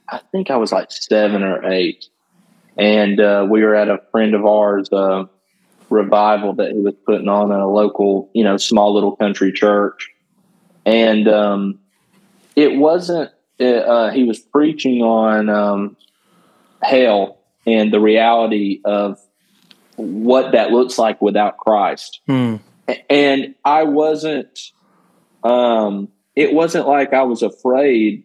I 0.09 0.19
think 0.31 0.49
I 0.49 0.57
was 0.57 0.71
like 0.71 0.91
seven 0.91 1.43
or 1.43 1.65
eight, 1.71 2.05
and 2.75 3.19
uh, 3.19 3.45
we 3.49 3.63
were 3.63 3.75
at 3.75 3.89
a 3.89 4.01
friend 4.11 4.33
of 4.33 4.45
ours' 4.45 4.91
uh, 4.91 5.25
revival 5.89 6.53
that 6.53 6.71
he 6.71 6.79
was 6.79 6.95
putting 7.05 7.27
on 7.27 7.51
at 7.51 7.59
a 7.59 7.67
local, 7.67 8.29
you 8.33 8.43
know, 8.43 8.57
small 8.57 8.93
little 8.93 9.15
country 9.15 9.51
church, 9.51 10.09
and 10.85 11.27
um, 11.27 11.79
it 12.55 12.75
wasn't. 12.75 13.31
Uh, 13.59 14.11
he 14.11 14.23
was 14.23 14.39
preaching 14.39 15.01
on 15.01 15.49
um, 15.49 15.97
hell 16.83 17.39
and 17.65 17.91
the 17.91 17.99
reality 17.99 18.81
of 18.85 19.19
what 19.95 20.51
that 20.51 20.69
looks 20.69 20.99
like 20.99 21.19
without 21.21 21.57
Christ 21.57 22.21
and 23.09 23.55
I 23.65 23.83
wasn't. 23.83 24.59
Um, 25.43 26.09
it 26.35 26.53
wasn't 26.53 26.87
like 26.87 27.13
I 27.13 27.23
was 27.23 27.41
afraid. 27.41 28.23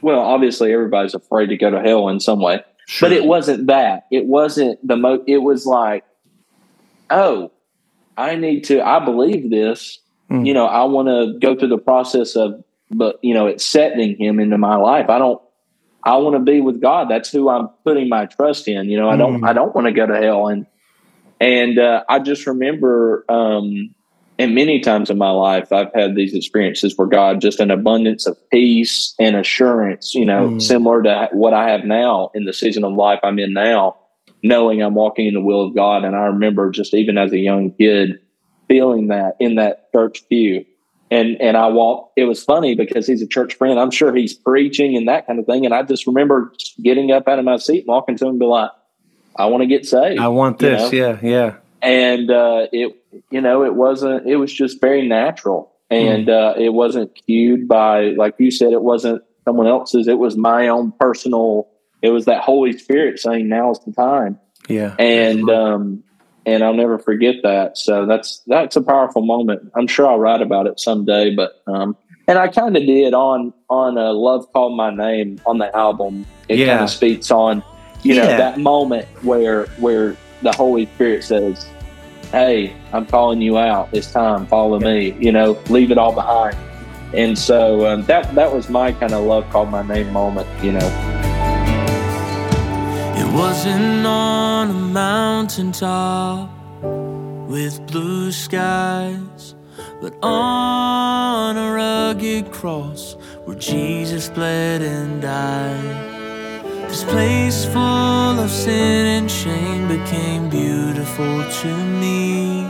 Well, 0.00 0.20
obviously, 0.20 0.72
everybody's 0.72 1.14
afraid 1.14 1.46
to 1.48 1.56
go 1.56 1.70
to 1.70 1.80
hell 1.80 2.08
in 2.08 2.20
some 2.20 2.40
way, 2.40 2.62
but 3.00 3.12
it 3.12 3.24
wasn't 3.24 3.66
that. 3.68 4.06
It 4.10 4.26
wasn't 4.26 4.86
the 4.86 4.96
mo. 4.96 5.22
It 5.26 5.38
was 5.38 5.66
like, 5.66 6.04
oh, 7.10 7.52
I 8.16 8.36
need 8.36 8.64
to. 8.64 8.86
I 8.86 9.04
believe 9.04 9.50
this. 9.50 9.98
Mm. 10.30 10.46
You 10.46 10.54
know, 10.54 10.66
I 10.66 10.84
want 10.84 11.08
to 11.08 11.38
go 11.38 11.56
through 11.56 11.68
the 11.68 11.78
process 11.78 12.36
of, 12.36 12.62
but 12.90 13.18
you 13.22 13.34
know, 13.34 13.46
accepting 13.48 14.16
Him 14.16 14.40
into 14.40 14.58
my 14.58 14.76
life. 14.76 15.08
I 15.08 15.18
don't. 15.18 15.40
I 16.06 16.16
want 16.18 16.36
to 16.36 16.40
be 16.40 16.60
with 16.60 16.82
God. 16.82 17.08
That's 17.08 17.30
who 17.30 17.48
I'm 17.48 17.68
putting 17.84 18.10
my 18.10 18.26
trust 18.26 18.68
in. 18.68 18.90
You 18.90 18.98
know, 18.98 19.08
I 19.08 19.16
don't. 19.16 19.40
Mm. 19.40 19.48
I 19.48 19.52
don't 19.52 19.74
want 19.74 19.86
to 19.86 19.92
go 19.92 20.06
to 20.06 20.16
hell 20.16 20.48
and 20.48 20.66
and 21.40 21.78
uh, 21.78 22.04
I 22.08 22.20
just 22.20 22.46
remember, 22.46 23.24
um, 23.28 23.93
and 24.38 24.54
many 24.54 24.80
times 24.80 25.10
in 25.10 25.18
my 25.18 25.30
life, 25.30 25.72
I've 25.72 25.92
had 25.94 26.14
these 26.16 26.34
experiences 26.34 26.96
where 26.96 27.06
God, 27.06 27.40
just 27.40 27.60
an 27.60 27.70
abundance 27.70 28.26
of 28.26 28.36
peace 28.50 29.14
and 29.20 29.36
assurance, 29.36 30.14
you 30.14 30.24
know, 30.24 30.48
Mm. 30.48 30.62
similar 30.62 31.02
to 31.04 31.28
what 31.32 31.54
I 31.54 31.70
have 31.70 31.84
now 31.84 32.30
in 32.34 32.44
the 32.44 32.52
season 32.52 32.84
of 32.84 32.92
life 32.94 33.20
I'm 33.22 33.38
in 33.38 33.52
now, 33.52 33.96
knowing 34.42 34.82
I'm 34.82 34.94
walking 34.94 35.26
in 35.26 35.34
the 35.34 35.40
will 35.40 35.66
of 35.66 35.74
God. 35.74 36.04
And 36.04 36.16
I 36.16 36.24
remember 36.26 36.70
just 36.70 36.94
even 36.94 37.16
as 37.16 37.32
a 37.32 37.38
young 37.38 37.70
kid 37.72 38.18
feeling 38.68 39.08
that 39.08 39.36
in 39.38 39.54
that 39.56 39.92
church 39.92 40.24
pew. 40.28 40.64
And, 41.10 41.40
and 41.40 41.56
I 41.56 41.68
walk, 41.68 42.10
it 42.16 42.24
was 42.24 42.42
funny 42.42 42.74
because 42.74 43.06
he's 43.06 43.22
a 43.22 43.26
church 43.26 43.54
friend. 43.54 43.78
I'm 43.78 43.90
sure 43.92 44.12
he's 44.12 44.34
preaching 44.34 44.96
and 44.96 45.06
that 45.06 45.26
kind 45.28 45.38
of 45.38 45.46
thing. 45.46 45.64
And 45.64 45.72
I 45.72 45.82
just 45.84 46.06
remember 46.08 46.52
getting 46.82 47.12
up 47.12 47.28
out 47.28 47.38
of 47.38 47.44
my 47.44 47.56
seat 47.58 47.80
and 47.80 47.88
walking 47.88 48.16
to 48.16 48.24
him 48.24 48.30
and 48.30 48.38
be 48.40 48.46
like, 48.46 48.70
I 49.36 49.46
want 49.46 49.62
to 49.62 49.66
get 49.66 49.86
saved 49.86 50.20
I 50.20 50.28
want 50.28 50.60
you 50.60 50.70
this. 50.70 50.92
know? 50.92 50.98
Yeah, 50.98 51.18
yeah. 51.22 51.54
and 51.82 52.30
uh, 52.30 52.66
it 52.72 52.96
you 53.30 53.40
know 53.40 53.64
it 53.64 53.74
wasn't 53.74 54.26
it 54.26 54.36
was 54.36 54.52
just 54.52 54.80
very 54.80 55.06
natural. 55.06 55.70
And 55.90 56.28
uh, 56.28 56.54
it 56.58 56.70
wasn't 56.70 57.14
cued 57.26 57.68
by 57.68 58.14
like 58.16 58.34
you 58.38 58.50
said 58.50 58.72
it 58.72 58.82
wasn't 58.82 59.22
someone 59.44 59.66
else's. 59.66 60.08
It 60.08 60.18
was 60.18 60.36
my 60.36 60.68
own 60.68 60.92
personal 60.98 61.68
it 62.02 62.10
was 62.10 62.24
that 62.26 62.42
holy 62.42 62.76
spirit 62.76 63.18
saying 63.18 63.48
now's 63.48 63.82
the 63.84 63.92
time. 63.92 64.38
Yeah. 64.68 64.94
and 64.98 65.48
um 65.50 66.02
and 66.46 66.62
i'll 66.64 66.74
never 66.74 66.98
forget 66.98 67.36
that. 67.44 67.78
So 67.78 68.06
that's 68.06 68.42
that's 68.46 68.76
a 68.76 68.82
powerful 68.82 69.22
moment. 69.24 69.70
I'm 69.76 69.86
sure 69.86 70.06
i'll 70.06 70.18
write 70.18 70.42
about 70.42 70.66
it 70.66 70.80
someday 70.80 71.34
but 71.34 71.62
um 71.66 71.96
and 72.26 72.38
i 72.38 72.48
kind 72.48 72.76
of 72.76 72.84
did 72.84 73.12
on 73.14 73.52
on 73.68 73.98
a 73.98 74.12
love 74.12 74.50
called 74.52 74.76
my 74.76 74.90
name 74.94 75.38
on 75.46 75.58
the 75.58 75.74
album. 75.76 76.26
It 76.48 76.58
Yeah. 76.58 76.68
kind 76.72 76.84
of 76.84 76.90
speaks 76.90 77.30
on 77.30 77.62
you 78.02 78.14
know 78.16 78.26
that 78.26 78.58
moment 78.58 79.06
where 79.22 79.66
where 79.78 80.16
the 80.42 80.52
holy 80.52 80.86
spirit 80.86 81.24
says 81.24 81.66
hey 82.34 82.74
i'm 82.92 83.06
calling 83.06 83.40
you 83.40 83.56
out 83.56 83.88
it's 83.92 84.10
time. 84.10 84.44
Follow 84.48 84.80
me 84.80 85.16
you 85.20 85.30
know 85.30 85.56
leave 85.70 85.92
it 85.92 85.98
all 85.98 86.12
behind. 86.12 86.56
And 87.14 87.38
so 87.38 87.86
um, 87.86 88.02
that 88.06 88.34
that 88.34 88.52
was 88.52 88.68
my 88.68 88.90
kind 88.90 89.14
of 89.14 89.24
love 89.24 89.48
called 89.50 89.70
my 89.70 89.82
name 89.86 90.12
moment 90.12 90.48
you 90.64 90.72
know. 90.72 90.88
It 93.16 93.32
wasn't 93.32 94.04
on 94.04 94.70
a 94.70 94.72
mountaintop 94.72 96.50
with 97.48 97.86
blue 97.86 98.32
skies, 98.32 99.54
but 100.00 100.12
on 100.20 101.56
a 101.56 101.72
rugged 101.72 102.50
cross 102.50 103.14
where 103.44 103.56
Jesus 103.56 104.28
bled 104.28 104.82
and 104.82 105.22
died. 105.22 106.13
This 106.94 107.02
place 107.02 107.64
full 107.64 108.38
of 108.38 108.48
sin 108.48 109.06
and 109.18 109.28
shame 109.28 109.88
became 109.88 110.48
beautiful 110.48 111.42
to 111.42 111.76
me, 112.00 112.62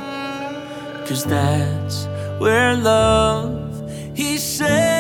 cause 1.06 1.26
that's 1.26 2.06
where 2.38 2.74
love, 2.74 3.52
He 4.14 4.38
set 4.38 4.93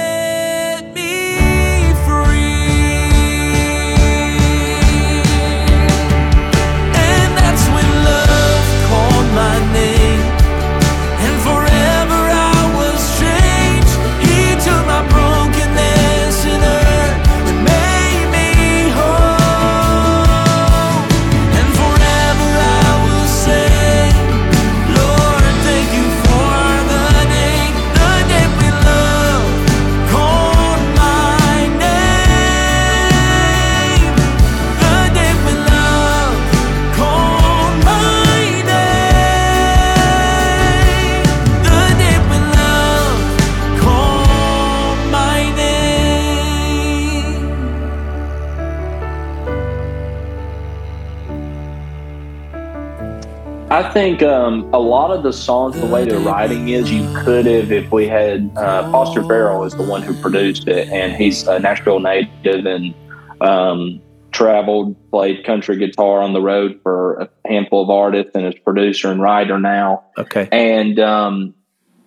I 53.74 53.90
think 53.90 54.22
um, 54.22 54.72
a 54.72 54.78
lot 54.78 55.10
of 55.10 55.24
the 55.24 55.32
songs, 55.32 55.74
the 55.80 55.86
way 55.86 56.04
they're 56.04 56.20
writing 56.20 56.68
is, 56.68 56.92
you 56.92 57.12
could 57.12 57.44
have, 57.46 57.72
if 57.72 57.90
we 57.90 58.06
had, 58.06 58.48
uh, 58.56 58.88
Foster 58.92 59.24
Farrell 59.24 59.64
is 59.64 59.74
the 59.74 59.82
one 59.82 60.00
who 60.00 60.14
produced 60.22 60.68
it, 60.68 60.88
and 60.90 61.16
he's 61.16 61.44
a 61.48 61.58
Nashville 61.58 61.98
native 61.98 62.66
and 62.66 62.94
um, 63.40 64.00
traveled, 64.30 64.94
played 65.10 65.44
country 65.44 65.76
guitar 65.76 66.20
on 66.20 66.34
the 66.34 66.40
road 66.40 66.78
for 66.84 67.14
a 67.16 67.28
handful 67.48 67.82
of 67.82 67.90
artists, 67.90 68.30
and 68.36 68.46
is 68.46 68.54
producer 68.60 69.10
and 69.10 69.20
writer 69.20 69.58
now. 69.58 70.04
Okay. 70.18 70.48
And 70.52 71.00
um, 71.00 71.52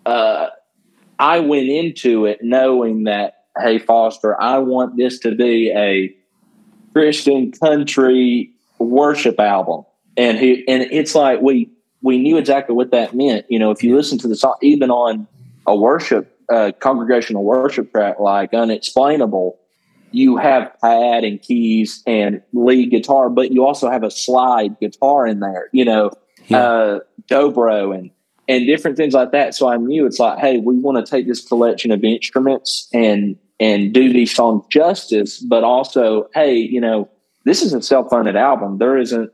uh, 0.05 0.47
I 1.19 1.41
went 1.41 1.67
into 1.67 2.27
it 2.27 2.39
knowing 2.41 3.03
that, 3.03 3.43
hey, 3.59 3.77
Foster, 3.77 4.41
I 4.41 4.59
want 4.59 4.95
this 4.95 5.19
to 5.19 5.35
be 5.35 5.69
a 5.71 6.15
Christian 6.93 7.51
country 7.51 8.53
worship 8.79 9.37
album. 9.37 9.83
And 10.17 10.37
he 10.37 10.67
and 10.67 10.83
it's 10.83 11.15
like 11.15 11.41
we 11.41 11.69
we 12.01 12.17
knew 12.17 12.37
exactly 12.37 12.75
what 12.75 12.91
that 12.91 13.15
meant. 13.15 13.45
You 13.49 13.59
know, 13.59 13.71
if 13.71 13.83
you 13.83 13.95
listen 13.95 14.17
to 14.19 14.27
the 14.27 14.35
song, 14.35 14.55
even 14.61 14.91
on 14.91 15.27
a 15.65 15.75
worship 15.75 16.33
uh, 16.49 16.71
congregational 16.79 17.43
worship 17.43 17.91
track 17.91 18.19
like 18.19 18.53
"Unexplainable," 18.53 19.59
you 20.11 20.37
have 20.37 20.71
pad 20.81 21.23
and 21.23 21.41
keys 21.41 22.01
and 22.07 22.41
lead 22.53 22.89
guitar, 22.89 23.29
but 23.29 23.51
you 23.51 23.65
also 23.65 23.89
have 23.89 24.03
a 24.03 24.11
slide 24.11 24.79
guitar 24.79 25.27
in 25.27 25.39
there, 25.39 25.69
you 25.71 25.85
know, 25.85 26.11
yeah. 26.47 26.57
uh, 26.57 26.99
dobro 27.29 27.95
and 27.95 28.11
and 28.47 28.65
different 28.65 28.95
things 28.95 29.13
like 29.13 29.31
that. 29.31 29.53
So 29.53 29.67
I 29.67 29.77
knew 29.77 30.05
it's 30.05 30.19
like, 30.19 30.39
hey, 30.39 30.57
we 30.57 30.77
want 30.77 31.05
to 31.05 31.09
take 31.09 31.27
this 31.27 31.45
collection 31.45 31.91
of 31.91 32.03
instruments 32.03 32.87
and 32.93 33.37
and 33.59 33.93
do 33.93 34.13
these 34.13 34.33
songs 34.33 34.63
justice, 34.69 35.39
but 35.39 35.63
also, 35.63 36.29
hey, 36.33 36.55
you 36.55 36.79
know, 36.79 37.09
this 37.43 37.61
is 37.61 37.73
a 37.73 37.81
self 37.81 38.09
funded 38.09 38.35
album. 38.35 38.77
There 38.77 38.97
isn't 38.97 39.31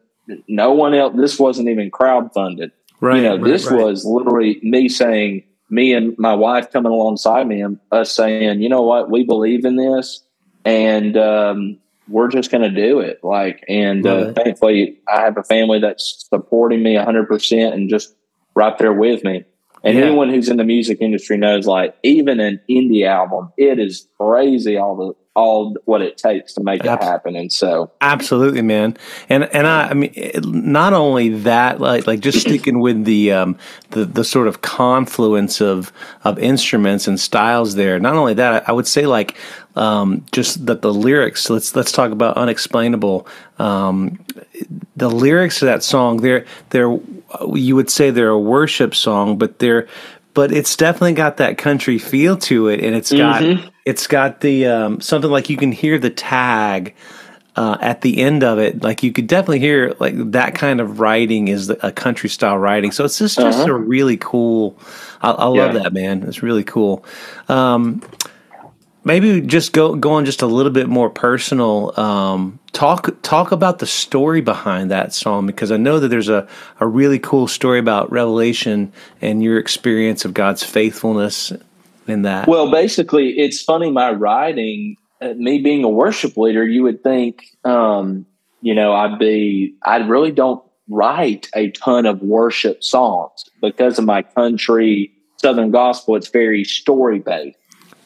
no 0.47 0.71
one 0.71 0.93
else. 0.93 1.15
This 1.15 1.39
wasn't 1.39 1.69
even 1.69 1.91
crowd 1.91 2.33
funded. 2.33 2.71
Right. 2.99 3.17
You 3.17 3.23
know, 3.23 3.35
right, 3.35 3.43
this 3.43 3.65
right. 3.65 3.83
was 3.83 4.05
literally 4.05 4.59
me 4.63 4.89
saying, 4.89 5.43
me 5.69 5.93
and 5.93 6.15
my 6.17 6.35
wife 6.35 6.71
coming 6.71 6.91
alongside 6.91 7.47
me 7.47 7.61
and 7.61 7.79
us 7.91 8.15
saying, 8.15 8.61
you 8.61 8.69
know 8.69 8.83
what, 8.83 9.09
we 9.09 9.23
believe 9.23 9.65
in 9.65 9.75
this 9.75 10.23
and 10.65 11.17
um, 11.17 11.77
we're 12.07 12.29
just 12.29 12.51
going 12.51 12.61
to 12.61 12.69
do 12.69 12.99
it. 12.99 13.19
Like, 13.23 13.63
and 13.67 14.05
uh, 14.05 14.33
thankfully, 14.33 14.99
I 15.07 15.21
have 15.21 15.37
a 15.37 15.43
family 15.43 15.79
that's 15.79 16.27
supporting 16.29 16.83
me 16.83 16.95
100% 16.95 17.73
and 17.73 17.89
just 17.89 18.15
right 18.55 18.77
there 18.77 18.93
with 18.93 19.23
me. 19.23 19.45
And 19.83 19.97
yeah. 19.97 20.05
anyone 20.05 20.29
who's 20.29 20.49
in 20.49 20.57
the 20.57 20.63
music 20.63 20.99
industry 21.01 21.37
knows, 21.37 21.67
like, 21.67 21.95
even 22.03 22.39
an 22.39 22.61
indie 22.69 23.05
album, 23.05 23.51
it 23.57 23.79
is 23.79 24.07
crazy 24.17 24.77
all 24.77 24.95
the 24.95 25.13
all 25.35 25.75
what 25.85 26.01
it 26.01 26.15
takes 26.15 26.53
to 26.53 26.63
make 26.63 26.85
it 26.85 27.03
happen. 27.03 27.35
And 27.35 27.51
so, 27.51 27.91
absolutely, 28.01 28.61
man. 28.61 28.95
And 29.29 29.45
and 29.45 29.65
I, 29.65 29.89
I 29.89 29.93
mean, 29.93 30.13
not 30.43 30.93
only 30.93 31.29
that, 31.29 31.81
like 31.81 32.05
like 32.05 32.19
just 32.19 32.41
sticking 32.41 32.79
with 32.79 33.05
the 33.05 33.31
um 33.31 33.57
the 33.89 34.05
the 34.05 34.23
sort 34.23 34.47
of 34.47 34.61
confluence 34.61 35.59
of 35.59 35.91
of 36.23 36.37
instruments 36.37 37.07
and 37.07 37.19
styles 37.19 37.75
there. 37.75 37.99
Not 37.99 38.15
only 38.15 38.35
that, 38.35 38.69
I 38.69 38.71
would 38.71 38.87
say 38.87 39.07
like 39.07 39.35
um, 39.75 40.25
just 40.31 40.65
that 40.67 40.81
the 40.81 40.93
lyrics. 40.93 41.49
Let's 41.49 41.75
let's 41.75 41.91
talk 41.91 42.11
about 42.11 42.37
unexplainable. 42.37 43.27
Um, 43.57 44.23
the 44.95 45.09
lyrics 45.09 45.61
of 45.61 45.65
that 45.65 45.83
song, 45.83 46.17
they're 46.17 46.45
they're 46.69 46.99
you 47.53 47.75
would 47.75 47.89
say 47.89 48.11
they're 48.11 48.29
a 48.29 48.39
worship 48.39 48.95
song, 48.95 49.37
but 49.37 49.59
they're 49.59 49.87
but 50.33 50.51
it's 50.51 50.75
definitely 50.75 51.13
got 51.13 51.37
that 51.37 51.57
country 51.57 51.97
feel 51.97 52.37
to 52.37 52.67
it, 52.67 52.83
and 52.83 52.95
it's 52.95 53.11
got 53.11 53.41
mm-hmm. 53.41 53.67
it's 53.85 54.07
got 54.07 54.41
the 54.41 54.65
um, 54.65 55.01
something 55.01 55.29
like 55.29 55.49
you 55.49 55.57
can 55.57 55.71
hear 55.71 55.99
the 55.99 56.09
tag 56.09 56.95
uh, 57.55 57.77
at 57.81 58.01
the 58.01 58.19
end 58.19 58.43
of 58.43 58.57
it. 58.57 58.83
Like 58.83 59.03
you 59.03 59.11
could 59.11 59.27
definitely 59.27 59.59
hear 59.59 59.95
like 59.99 60.15
that 60.31 60.55
kind 60.55 60.81
of 60.81 60.99
writing 60.99 61.47
is 61.47 61.69
a 61.69 61.91
country 61.91 62.29
style 62.29 62.57
writing. 62.57 62.91
So 62.91 63.05
it's 63.05 63.19
just 63.19 63.37
just 63.37 63.59
uh-huh. 63.59 63.71
a 63.71 63.77
really 63.77 64.17
cool. 64.17 64.77
I, 65.21 65.31
I 65.31 65.45
love 65.45 65.73
yeah. 65.73 65.83
that 65.83 65.93
man. 65.93 66.23
It's 66.23 66.41
really 66.41 66.63
cool. 66.63 67.05
Um, 67.47 68.01
maybe 69.03 69.41
just 69.41 69.73
go 69.73 70.11
on 70.11 70.25
just 70.25 70.41
a 70.41 70.47
little 70.47 70.71
bit 70.71 70.87
more 70.87 71.09
personal. 71.09 71.97
Um, 71.99 72.59
talk 72.71 73.21
talk 73.21 73.51
about 73.51 73.79
the 73.79 73.85
story 73.85 74.41
behind 74.41 74.91
that 74.91 75.13
song 75.13 75.45
because 75.45 75.71
I 75.71 75.77
know 75.77 75.99
that 75.99 76.07
there's 76.07 76.29
a, 76.29 76.47
a 76.79 76.87
really 76.87 77.19
cool 77.19 77.47
story 77.47 77.79
about 77.79 78.11
Revelation 78.11 78.91
and 79.21 79.43
your 79.43 79.57
experience 79.57 80.25
of 80.25 80.33
God's 80.33 80.63
faithfulness 80.63 81.51
in 82.07 82.23
that. 82.23 82.47
Well, 82.47 82.71
basically, 82.71 83.39
it's 83.39 83.61
funny. 83.61 83.91
My 83.91 84.11
writing, 84.11 84.97
uh, 85.21 85.33
me 85.35 85.59
being 85.59 85.83
a 85.83 85.89
worship 85.89 86.37
leader, 86.37 86.65
you 86.65 86.83
would 86.83 87.03
think, 87.03 87.43
um, 87.63 88.25
you 88.61 88.73
know, 88.73 88.93
I'd 88.93 89.19
be. 89.19 89.75
I 89.83 89.97
really 89.97 90.31
don't 90.31 90.63
write 90.89 91.49
a 91.55 91.71
ton 91.71 92.05
of 92.05 92.21
worship 92.21 92.83
songs 92.83 93.45
because 93.61 93.97
of 93.97 94.05
my 94.05 94.21
country 94.21 95.11
Southern 95.37 95.71
gospel. 95.71 96.15
It's 96.15 96.29
very 96.29 96.63
story 96.63 97.19
based. 97.19 97.57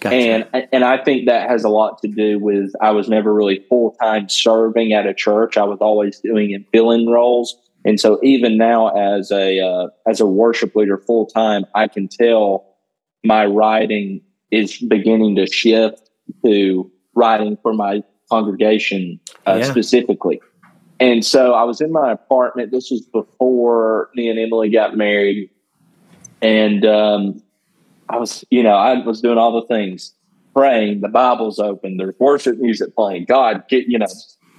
Gotcha. 0.10 0.50
And 0.54 0.68
and 0.72 0.84
I 0.84 1.04
think 1.04 1.26
that 1.28 1.50
has 1.50 1.64
a 1.64 1.70
lot 1.70 2.02
to 2.02 2.08
do 2.08 2.40
with 2.40 2.72
I 2.82 2.92
was 2.92 3.10
never 3.10 3.34
really 3.34 3.64
full 3.70 3.96
time 4.02 4.30
serving 4.30 4.94
at 4.94 5.06
a 5.06 5.14
church. 5.14 5.58
I 5.58 5.64
was 5.64 5.80
always 5.80 6.20
doing 6.20 6.52
in 6.52 6.66
filling 6.72 7.10
roles, 7.10 7.56
and 7.86 8.00
so 8.00 8.20
even 8.24 8.58
now 8.58 8.90
as 8.90 9.32
a 9.32 9.60
uh, 9.60 9.88
as 10.08 10.20
a 10.20 10.26
worship 10.26 10.76
leader 10.76 10.98
full 10.98 11.26
time, 11.26 11.66
I 11.76 11.88
can 11.88 12.08
tell 12.08 12.76
my 13.24 13.46
writing 13.46 14.22
is 14.52 14.78
beginning 14.78 15.36
to 15.36 15.48
shift 15.48 16.10
to 16.46 16.92
writing 17.16 17.58
for 17.62 17.74
my 17.74 18.04
congregation 18.30 19.20
uh, 19.46 19.58
yeah. 19.60 19.66
specifically. 19.66 20.42
And 21.00 21.24
so 21.24 21.54
I 21.54 21.64
was 21.64 21.80
in 21.82 21.92
my 21.92 22.12
apartment. 22.12 22.72
This 22.72 22.90
was 22.90 23.02
before 23.02 24.10
me 24.16 24.30
and 24.30 24.40
Emily 24.40 24.70
got 24.70 24.98
married, 24.98 25.50
and 26.42 26.86
um, 26.86 27.44
I 28.10 28.18
was, 28.18 28.44
you 28.50 28.64
know, 28.64 28.76
I 28.76 29.04
was 29.06 29.22
doing 29.22 29.38
all 29.38 29.60
the 29.60 29.68
things, 29.68 30.14
praying, 30.54 31.02
the 31.02 31.10
Bible's 31.10 31.60
open, 31.60 31.98
there's 31.98 32.16
worship 32.20 32.58
music 32.58 32.96
playing. 32.96 33.26
God, 33.26 33.64
get, 33.70 33.88
you 33.88 34.00
know, 34.00 34.08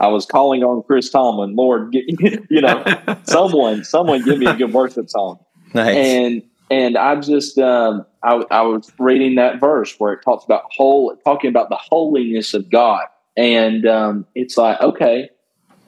I 0.00 0.08
was 0.08 0.26
calling 0.26 0.62
on 0.62 0.82
Chris 0.82 1.10
Tomlin, 1.10 1.56
Lord, 1.56 1.92
get, 1.92 2.04
you 2.50 2.60
know, 2.60 2.84
someone, 3.24 3.84
someone 3.84 4.24
give 4.24 4.38
me 4.38 4.46
a 4.46 4.54
good 4.54 4.72
worship 4.72 5.10
song. 5.10 5.38
Nice. 5.74 5.96
And, 5.96 6.42
and 6.70 6.96
I 6.96 7.16
just, 7.16 7.58
um, 7.58 8.04
I, 8.22 8.42
I 8.50 8.62
was 8.62 8.92
reading 8.98 9.36
that 9.36 9.58
verse 9.58 9.94
where 9.98 10.12
it 10.12 10.22
talks 10.22 10.44
about 10.44 10.64
whole, 10.70 11.16
talking 11.24 11.48
about 11.48 11.70
the 11.70 11.76
holiness 11.76 12.54
of 12.54 12.70
God. 12.70 13.04
And 13.36 13.86
um, 13.86 14.26
it's 14.34 14.58
like, 14.58 14.80
okay, 14.80 15.30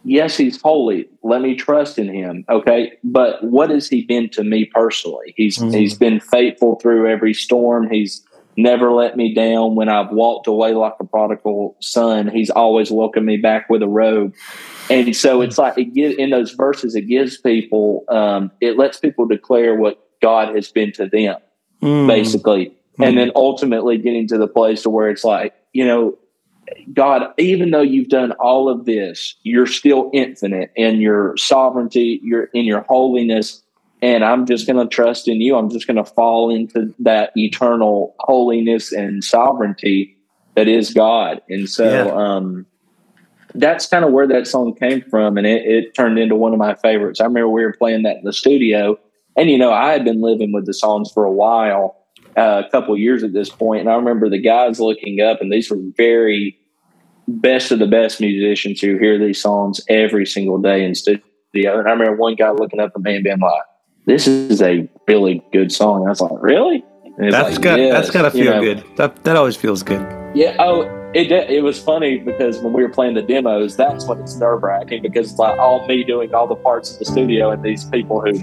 yes, 0.04 0.36
he's 0.36 0.60
holy. 0.60 1.08
Let 1.22 1.42
me 1.42 1.54
trust 1.54 1.98
in 1.98 2.12
him. 2.12 2.44
Okay. 2.48 2.92
But 3.04 3.42
what 3.44 3.70
has 3.70 3.88
he 3.88 4.04
been 4.04 4.28
to 4.30 4.44
me 4.44 4.64
personally? 4.66 5.34
He's 5.36 5.58
mm-hmm. 5.58 5.72
he's 5.72 5.96
been 5.96 6.20
faithful 6.20 6.76
through 6.76 7.08
every 7.08 7.34
storm. 7.34 7.90
He's 7.90 8.24
never 8.56 8.92
let 8.92 9.16
me 9.16 9.34
down 9.34 9.74
when 9.74 9.88
I've 9.88 10.10
walked 10.10 10.46
away 10.46 10.74
like 10.74 10.94
a 11.00 11.04
prodigal 11.04 11.76
son. 11.80 12.28
He's 12.28 12.50
always 12.50 12.90
welcomed 12.90 13.26
me 13.26 13.36
back 13.36 13.70
with 13.70 13.82
a 13.82 13.88
robe. 13.88 14.34
And 14.90 15.14
so 15.14 15.40
it's 15.40 15.56
like 15.56 15.78
it 15.78 15.94
gives 15.94 16.16
in 16.16 16.30
those 16.30 16.52
verses, 16.52 16.94
it 16.94 17.02
gives 17.02 17.38
people, 17.38 18.04
um, 18.08 18.50
it 18.60 18.76
lets 18.76 18.98
people 18.98 19.26
declare 19.26 19.76
what 19.76 20.04
God 20.20 20.54
has 20.54 20.70
been 20.70 20.92
to 20.92 21.06
them, 21.06 21.36
mm. 21.80 22.06
basically. 22.06 22.76
Mm. 22.98 23.08
And 23.08 23.18
then 23.18 23.32
ultimately 23.34 23.98
getting 23.98 24.26
to 24.28 24.38
the 24.38 24.48
place 24.48 24.82
to 24.82 24.90
where 24.90 25.08
it's 25.08 25.24
like, 25.24 25.54
you 25.72 25.86
know, 25.86 26.18
God, 26.92 27.32
even 27.38 27.70
though 27.70 27.82
you've 27.82 28.08
done 28.08 28.32
all 28.32 28.68
of 28.68 28.84
this, 28.84 29.34
you're 29.42 29.66
still 29.66 30.10
infinite 30.12 30.72
in 30.76 31.00
your 31.00 31.36
sovereignty, 31.36 32.20
you're 32.22 32.44
in 32.54 32.64
your 32.64 32.82
holiness. 32.82 33.62
And 34.02 34.24
I'm 34.24 34.46
just 34.46 34.66
going 34.66 34.78
to 34.78 34.86
trust 34.86 35.28
in 35.28 35.40
you. 35.40 35.56
I'm 35.56 35.68
just 35.68 35.86
going 35.86 35.96
to 35.96 36.04
fall 36.04 36.50
into 36.50 36.94
that 37.00 37.32
eternal 37.36 38.14
holiness 38.20 38.92
and 38.92 39.22
sovereignty 39.22 40.16
that 40.54 40.68
is 40.68 40.94
God. 40.94 41.42
And 41.48 41.68
so, 41.68 41.84
yeah. 41.84 42.12
um, 42.12 42.66
that's 43.54 43.86
kind 43.86 44.04
of 44.04 44.12
where 44.12 44.26
that 44.28 44.46
song 44.46 44.74
came 44.74 45.02
from. 45.02 45.36
And 45.36 45.46
it, 45.46 45.66
it 45.66 45.94
turned 45.94 46.18
into 46.18 46.34
one 46.36 46.52
of 46.52 46.58
my 46.58 46.74
favorites. 46.76 47.20
I 47.20 47.24
remember 47.24 47.48
we 47.48 47.64
were 47.64 47.72
playing 47.72 48.04
that 48.04 48.16
in 48.16 48.24
the 48.24 48.32
studio. 48.32 48.98
And, 49.36 49.50
you 49.50 49.58
know, 49.58 49.72
I 49.72 49.92
had 49.92 50.04
been 50.04 50.20
living 50.20 50.52
with 50.52 50.66
the 50.66 50.74
songs 50.74 51.10
for 51.12 51.24
a 51.24 51.32
while, 51.32 51.96
uh, 52.36 52.62
a 52.66 52.70
couple 52.70 52.96
years 52.96 53.22
at 53.22 53.32
this 53.32 53.48
point, 53.48 53.80
and 53.80 53.90
I 53.90 53.94
remember 53.94 54.28
the 54.28 54.40
guys 54.40 54.80
looking 54.80 55.20
up, 55.20 55.40
and 55.40 55.52
these 55.52 55.70
were 55.70 55.78
very 55.96 56.58
best 57.30 57.70
of 57.70 57.78
the 57.78 57.86
best 57.86 58.20
musicians 58.20 58.80
who 58.80 58.98
hear 58.98 59.18
these 59.18 59.40
songs 59.40 59.80
every 59.88 60.26
single 60.26 60.58
day 60.58 60.84
in 60.84 60.94
studio. 60.94 61.20
And 61.54 61.88
I 61.88 61.92
remember 61.92 62.16
one 62.16 62.34
guy 62.34 62.50
looking 62.50 62.80
up 62.80 62.92
at 62.94 63.02
me 63.02 63.16
and 63.16 63.24
being 63.24 63.38
like, 63.38 63.62
"This 64.06 64.26
is 64.26 64.62
a 64.62 64.88
really 65.08 65.42
good 65.52 65.72
song." 65.72 66.00
And 66.00 66.06
I 66.06 66.10
was 66.10 66.20
like, 66.20 66.32
"Really?" 66.40 66.84
That's 67.18 67.56
like, 67.56 67.60
got 67.60 67.78
yes. 67.78 67.92
that's 67.92 68.10
got 68.10 68.22
to 68.22 68.30
feel 68.30 68.44
you 68.44 68.50
know, 68.50 68.60
good. 68.60 68.84
That 68.96 69.24
that 69.24 69.36
always 69.36 69.56
feels 69.56 69.82
good. 69.82 70.00
Yeah. 70.34 70.56
Oh, 70.58 70.82
it 71.14 71.30
it 71.30 71.62
was 71.62 71.78
funny 71.78 72.18
because 72.18 72.60
when 72.60 72.72
we 72.72 72.82
were 72.82 72.88
playing 72.88 73.14
the 73.14 73.22
demos, 73.22 73.76
that's 73.76 74.06
when 74.06 74.20
it's 74.20 74.36
nerve 74.36 74.62
wracking 74.62 75.02
because 75.02 75.30
it's 75.30 75.38
like 75.38 75.58
all 75.58 75.86
me 75.86 76.04
doing 76.04 76.32
all 76.34 76.46
the 76.46 76.56
parts 76.56 76.92
of 76.92 76.98
the 76.98 77.04
studio 77.04 77.50
and 77.50 77.62
these 77.62 77.84
people 77.84 78.20
who. 78.20 78.38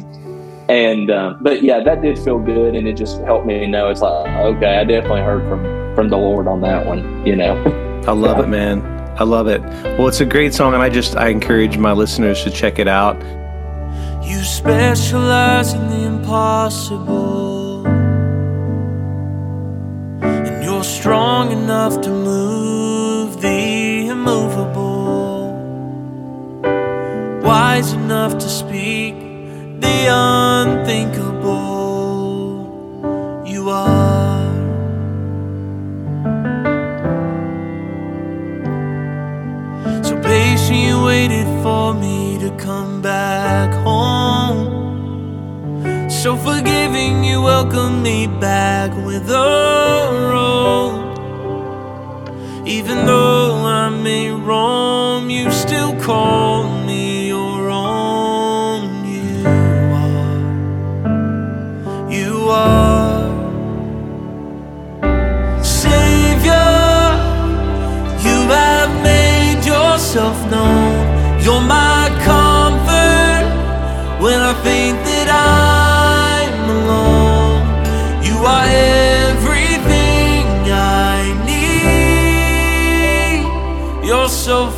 And 0.70 1.10
um, 1.10 1.40
but 1.42 1.64
yeah, 1.64 1.80
that 1.82 2.02
did 2.02 2.20
feel 2.20 2.40
good, 2.40 2.76
and 2.76 2.88
it 2.88 2.98
just 2.98 3.22
helped 3.22 3.46
me 3.46 3.66
know 3.68 3.90
it's 3.90 4.02
like 4.02 4.28
okay, 4.28 4.78
I 4.78 4.84
definitely 4.84 5.22
heard 5.22 5.48
from 5.48 5.96
from 5.96 6.10
the 6.10 6.18
Lord 6.18 6.48
on 6.48 6.62
that 6.62 6.86
one. 6.86 7.26
You 7.26 7.36
know. 7.36 7.84
I 8.08 8.14
love 8.14 8.40
it, 8.40 8.48
man. 8.48 8.82
I 9.20 9.24
love 9.24 9.48
it. 9.48 9.62
Well, 9.98 10.08
it's 10.08 10.22
a 10.22 10.26
great 10.26 10.54
song, 10.54 10.74
and 10.74 10.82
I 10.82 10.90
just 10.90 11.18
I 11.18 11.28
encourage 11.28 11.78
my 11.78 11.92
listeners 11.92 12.44
to 12.44 12.50
check 12.50 12.80
it 12.80 12.88
out. 12.88 13.22
You 14.24 14.42
specialize 14.44 15.74
in 15.74 15.90
the 15.90 16.04
impossible, 16.06 17.86
and 20.22 20.64
you're 20.64 20.86
strong 20.86 21.52
enough 21.52 22.00
to 22.02 22.10
move 22.10 23.42
the 23.42 24.08
immovable, 24.08 25.52
wise 27.44 27.92
enough 27.92 28.38
to 28.38 28.48
speak 28.48 29.16
the 29.82 30.08
unthinkable. 30.10 30.57
Back 48.26 48.96
with 49.06 49.30
a 49.30 49.97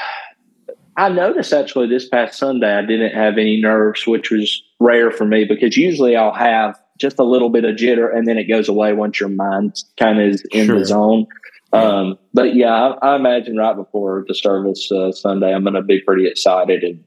I 0.97 1.09
noticed 1.11 1.53
actually 1.53 1.87
this 1.87 2.09
past 2.09 2.37
Sunday 2.39 2.75
I 2.75 2.83
didn't 2.83 3.13
have 3.15 3.35
any 3.39 3.61
nerves, 3.61 4.05
which 4.05 4.31
was 4.33 4.63
rare 4.81 5.13
for 5.13 5.25
me 5.25 5.45
because 5.45 5.77
usually 5.77 6.17
I'll 6.17 6.33
have 6.35 6.77
just 6.99 7.21
a 7.21 7.23
little 7.23 7.51
bit 7.51 7.65
of 7.65 7.77
jitter 7.77 8.13
and 8.13 8.27
then 8.27 8.37
it 8.37 8.45
goes 8.45 8.69
away 8.69 8.93
once 8.95 9.21
your 9.21 9.29
mind 9.29 9.77
kind 9.97 10.21
of 10.21 10.29
is 10.31 10.43
in 10.51 10.67
Sure. 10.67 10.79
the 10.81 10.85
zone. 10.85 11.27
Um, 11.73 12.19
but 12.33 12.55
yeah, 12.55 12.73
I, 13.03 13.13
I 13.13 13.17
imagine 13.17 13.57
right 13.57 13.77
before 13.77 14.25
the 14.27 14.35
service 14.35 14.91
uh, 14.91 15.13
Sunday, 15.13 15.53
I'm 15.55 15.63
going 15.63 15.75
to 15.75 15.83
be 15.83 16.01
pretty 16.01 16.27
excited 16.27 16.83
and 16.83 17.05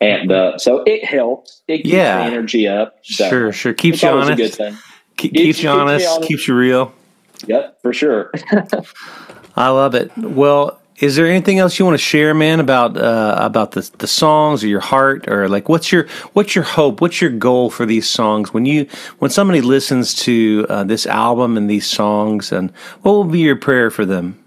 amped 0.00 0.32
up. 0.32 0.60
So 0.60 0.82
it 0.86 1.04
helps. 1.04 1.62
It 1.68 1.78
keeps 1.78 1.88
Yeah. 1.90 2.18
the 2.18 2.24
energy 2.24 2.66
up. 2.68 2.96
So 3.02 3.28
Sure, 3.28 3.52
sure. 3.52 3.74
Keeps 3.74 4.02
you 4.02 4.08
a 4.08 4.12
good 4.12 4.22
honest. 4.32 4.54
thing. 4.56 4.76
Keep, 5.16 5.32
Keeps- 5.32 5.32
keeps 5.32 5.38
you 5.38 5.44
keeps 5.44 5.62
me 5.62 5.68
honest. 5.68 6.08
honest. 6.08 6.28
Keeps 6.28 6.48
you 6.48 6.54
real. 6.56 6.92
Yep, 7.46 7.82
for 7.82 7.92
sure. 7.92 8.30
I 9.56 9.68
love 9.70 9.94
it. 9.94 10.16
Well, 10.16 10.80
is 11.00 11.16
there 11.16 11.26
anything 11.26 11.58
else 11.58 11.78
you 11.78 11.84
want 11.84 11.94
to 11.94 12.02
share, 12.02 12.34
man, 12.34 12.60
about 12.60 12.96
uh, 12.96 13.36
about 13.38 13.72
the 13.72 13.88
the 13.98 14.06
songs 14.06 14.64
or 14.64 14.68
your 14.68 14.80
heart 14.80 15.28
or 15.28 15.48
like 15.48 15.68
what's 15.68 15.92
your 15.92 16.06
what's 16.32 16.54
your 16.54 16.64
hope? 16.64 17.00
What's 17.00 17.20
your 17.20 17.30
goal 17.30 17.70
for 17.70 17.86
these 17.86 18.08
songs 18.08 18.52
when 18.52 18.66
you 18.66 18.86
when 19.18 19.30
somebody 19.30 19.60
listens 19.60 20.14
to 20.16 20.66
uh, 20.68 20.84
this 20.84 21.06
album 21.06 21.56
and 21.56 21.68
these 21.68 21.86
songs 21.86 22.52
and 22.52 22.70
what 23.02 23.12
will 23.12 23.24
be 23.24 23.40
your 23.40 23.56
prayer 23.56 23.90
for 23.90 24.04
them? 24.04 24.42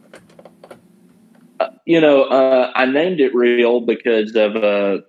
you 1.85 1.99
know, 1.99 2.23
uh, 2.23 2.71
I 2.75 2.85
named 2.85 3.19
it 3.19 3.33
real 3.33 3.81
because 3.81 4.35
of 4.35 4.55
a, 4.55 5.03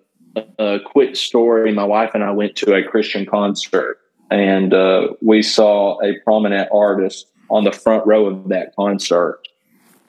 a 0.58 0.80
quick 0.84 1.16
story. 1.16 1.72
My 1.72 1.84
wife 1.84 2.10
and 2.14 2.24
I 2.24 2.30
went 2.30 2.56
to 2.56 2.74
a 2.74 2.82
Christian 2.82 3.26
concert, 3.26 3.98
and 4.30 4.72
uh, 4.72 5.08
we 5.20 5.42
saw 5.42 6.02
a 6.02 6.18
prominent 6.24 6.68
artist 6.72 7.26
on 7.50 7.64
the 7.64 7.72
front 7.72 8.06
row 8.06 8.26
of 8.26 8.48
that 8.48 8.74
concert, 8.74 9.40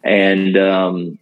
and 0.03 0.57
um, 0.57 1.19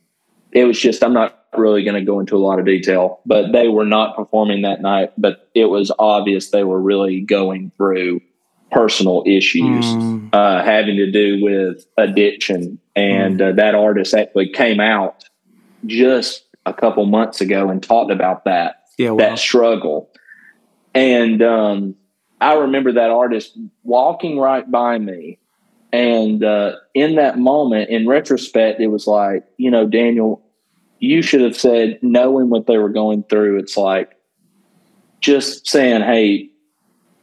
it 0.51 0.65
was 0.65 0.79
just 0.79 1.03
I'm 1.03 1.13
not 1.13 1.37
really 1.57 1.83
going 1.83 1.95
to 1.95 2.05
go 2.05 2.19
into 2.19 2.35
a 2.35 2.39
lot 2.39 2.59
of 2.59 2.65
detail, 2.65 3.19
but 3.25 3.51
they 3.51 3.67
were 3.67 3.85
not 3.85 4.15
performing 4.15 4.61
that 4.61 4.81
night. 4.81 5.11
But 5.17 5.49
it 5.53 5.65
was 5.65 5.91
obvious 5.99 6.49
they 6.49 6.63
were 6.63 6.81
really 6.81 7.21
going 7.21 7.71
through 7.77 8.21
personal 8.71 9.23
issues 9.27 9.85
Mm, 9.85 10.11
uh, 10.33 10.63
having 10.63 10.95
to 10.97 11.11
do 11.11 11.43
with 11.43 11.85
addiction. 11.97 12.79
And 12.95 13.41
uh, 13.41 13.51
that 13.53 13.75
artist 13.75 14.13
actually 14.13 14.49
came 14.49 14.79
out 14.79 15.25
just 15.85 16.45
a 16.65 16.73
couple 16.73 17.05
months 17.05 17.41
ago 17.41 17.69
and 17.69 17.81
talked 17.81 18.11
about 18.11 18.45
that 18.45 18.83
yeah, 18.97 19.11
well, 19.11 19.17
that 19.17 19.39
struggle. 19.39 20.09
And 20.93 21.41
um, 21.41 21.95
I 22.39 22.53
remember 22.53 22.93
that 22.93 23.09
artist 23.09 23.57
walking 23.83 24.39
right 24.39 24.69
by 24.69 24.97
me. 24.97 25.39
And 25.93 26.43
uh, 26.43 26.77
in 26.93 27.15
that 27.15 27.37
moment, 27.37 27.89
in 27.89 28.07
retrospect, 28.07 28.79
it 28.79 28.87
was 28.87 29.07
like, 29.07 29.43
you 29.57 29.69
know, 29.69 29.85
Daniel, 29.85 30.41
you 30.99 31.21
should 31.21 31.41
have 31.41 31.55
said, 31.55 31.99
knowing 32.01 32.49
what 32.49 32.67
they 32.67 32.77
were 32.77 32.89
going 32.89 33.23
through, 33.23 33.59
it's 33.59 33.75
like 33.75 34.15
just 35.19 35.67
saying, 35.67 36.01
hey, 36.01 36.49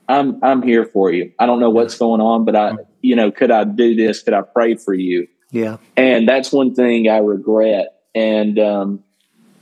I'm 0.09 0.43
I'm 0.43 0.63
here 0.63 0.87
for 0.87 1.13
you. 1.13 1.33
I 1.39 1.47
don't 1.47 1.61
know 1.61 1.71
what's 1.71 1.97
going 1.97 2.21
on, 2.21 2.45
but 2.45 2.57
I, 2.57 2.73
you 3.03 3.15
know, 3.15 3.31
could 3.31 3.51
I 3.51 3.65
do 3.65 3.95
this? 3.95 4.23
Could 4.23 4.35
I 4.35 4.43
pray 4.43 4.75
for 4.75 4.95
you? 4.95 5.27
yeah, 5.51 5.79
And 5.97 6.29
that's 6.29 6.53
one 6.53 6.75
thing 6.75 7.09
I 7.09 7.19
regret. 7.19 7.89
And 8.15 8.59
um, 8.59 9.05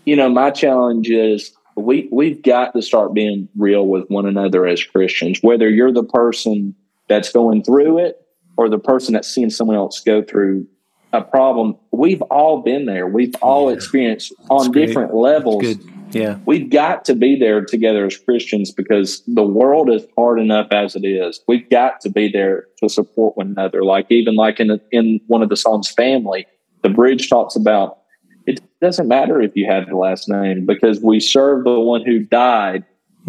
you 0.04 0.16
know, 0.16 0.28
my 0.28 0.50
challenge 0.50 1.10
is 1.10 1.52
we 1.76 2.08
we've 2.10 2.42
got 2.42 2.74
to 2.74 2.82
start 2.82 3.14
being 3.14 3.48
real 3.56 3.86
with 3.86 4.08
one 4.08 4.26
another 4.26 4.66
as 4.66 4.82
Christians. 4.82 5.38
Whether 5.42 5.68
you're 5.68 5.92
the 5.92 6.04
person 6.04 6.74
that's 7.08 7.32
going 7.32 7.62
through 7.62 7.98
it 7.98 8.25
or 8.56 8.68
the 8.68 8.78
person 8.78 9.14
that's 9.14 9.28
seeing 9.28 9.50
someone 9.50 9.76
else 9.76 10.00
go 10.00 10.22
through 10.22 10.66
a 11.12 11.22
problem, 11.22 11.76
we've 11.92 12.22
all 12.22 12.62
been 12.62 12.86
there. 12.86 13.06
We've 13.06 13.34
all 13.40 13.68
Yeah. 13.70 13.76
experienced 13.76 14.32
That's 14.38 14.50
on 14.66 14.72
great. 14.72 14.86
different 14.86 15.14
levels. 15.14 15.64
Yeah, 16.12 16.38
we've 16.46 16.70
got 16.70 17.04
to 17.06 17.14
be 17.14 17.36
there 17.38 17.64
together 17.64 18.06
as 18.06 18.16
Christians 18.16 18.70
because 18.70 19.22
the 19.26 19.42
world 19.42 19.90
is 19.90 20.06
hard 20.16 20.38
enough 20.40 20.68
as 20.70 20.94
it 20.94 21.04
is. 21.04 21.40
We've 21.48 21.68
got 21.68 22.00
to 22.02 22.10
be 22.10 22.28
there 22.28 22.66
to 22.82 22.88
support 22.88 23.36
one 23.36 23.48
another. 23.48 23.82
Like 23.84 24.06
even 24.10 24.34
like 24.36 24.60
in 24.60 24.80
in 24.92 25.20
one 25.26 25.42
of 25.42 25.48
the 25.48 25.56
songs, 25.56 25.88
"Family," 25.90 26.46
the 26.82 26.88
bridge 26.90 27.28
talks 27.28 27.56
about 27.56 27.98
it 28.46 28.60
doesn't 28.80 29.08
matter 29.08 29.40
if 29.40 29.56
you 29.56 29.66
have 29.66 29.88
the 29.88 29.96
last 29.96 30.28
name 30.28 30.64
because 30.64 31.00
we 31.02 31.18
serve 31.18 31.64
the 31.64 31.80
one 31.80 32.04
who 32.04 32.20
died 32.20 32.84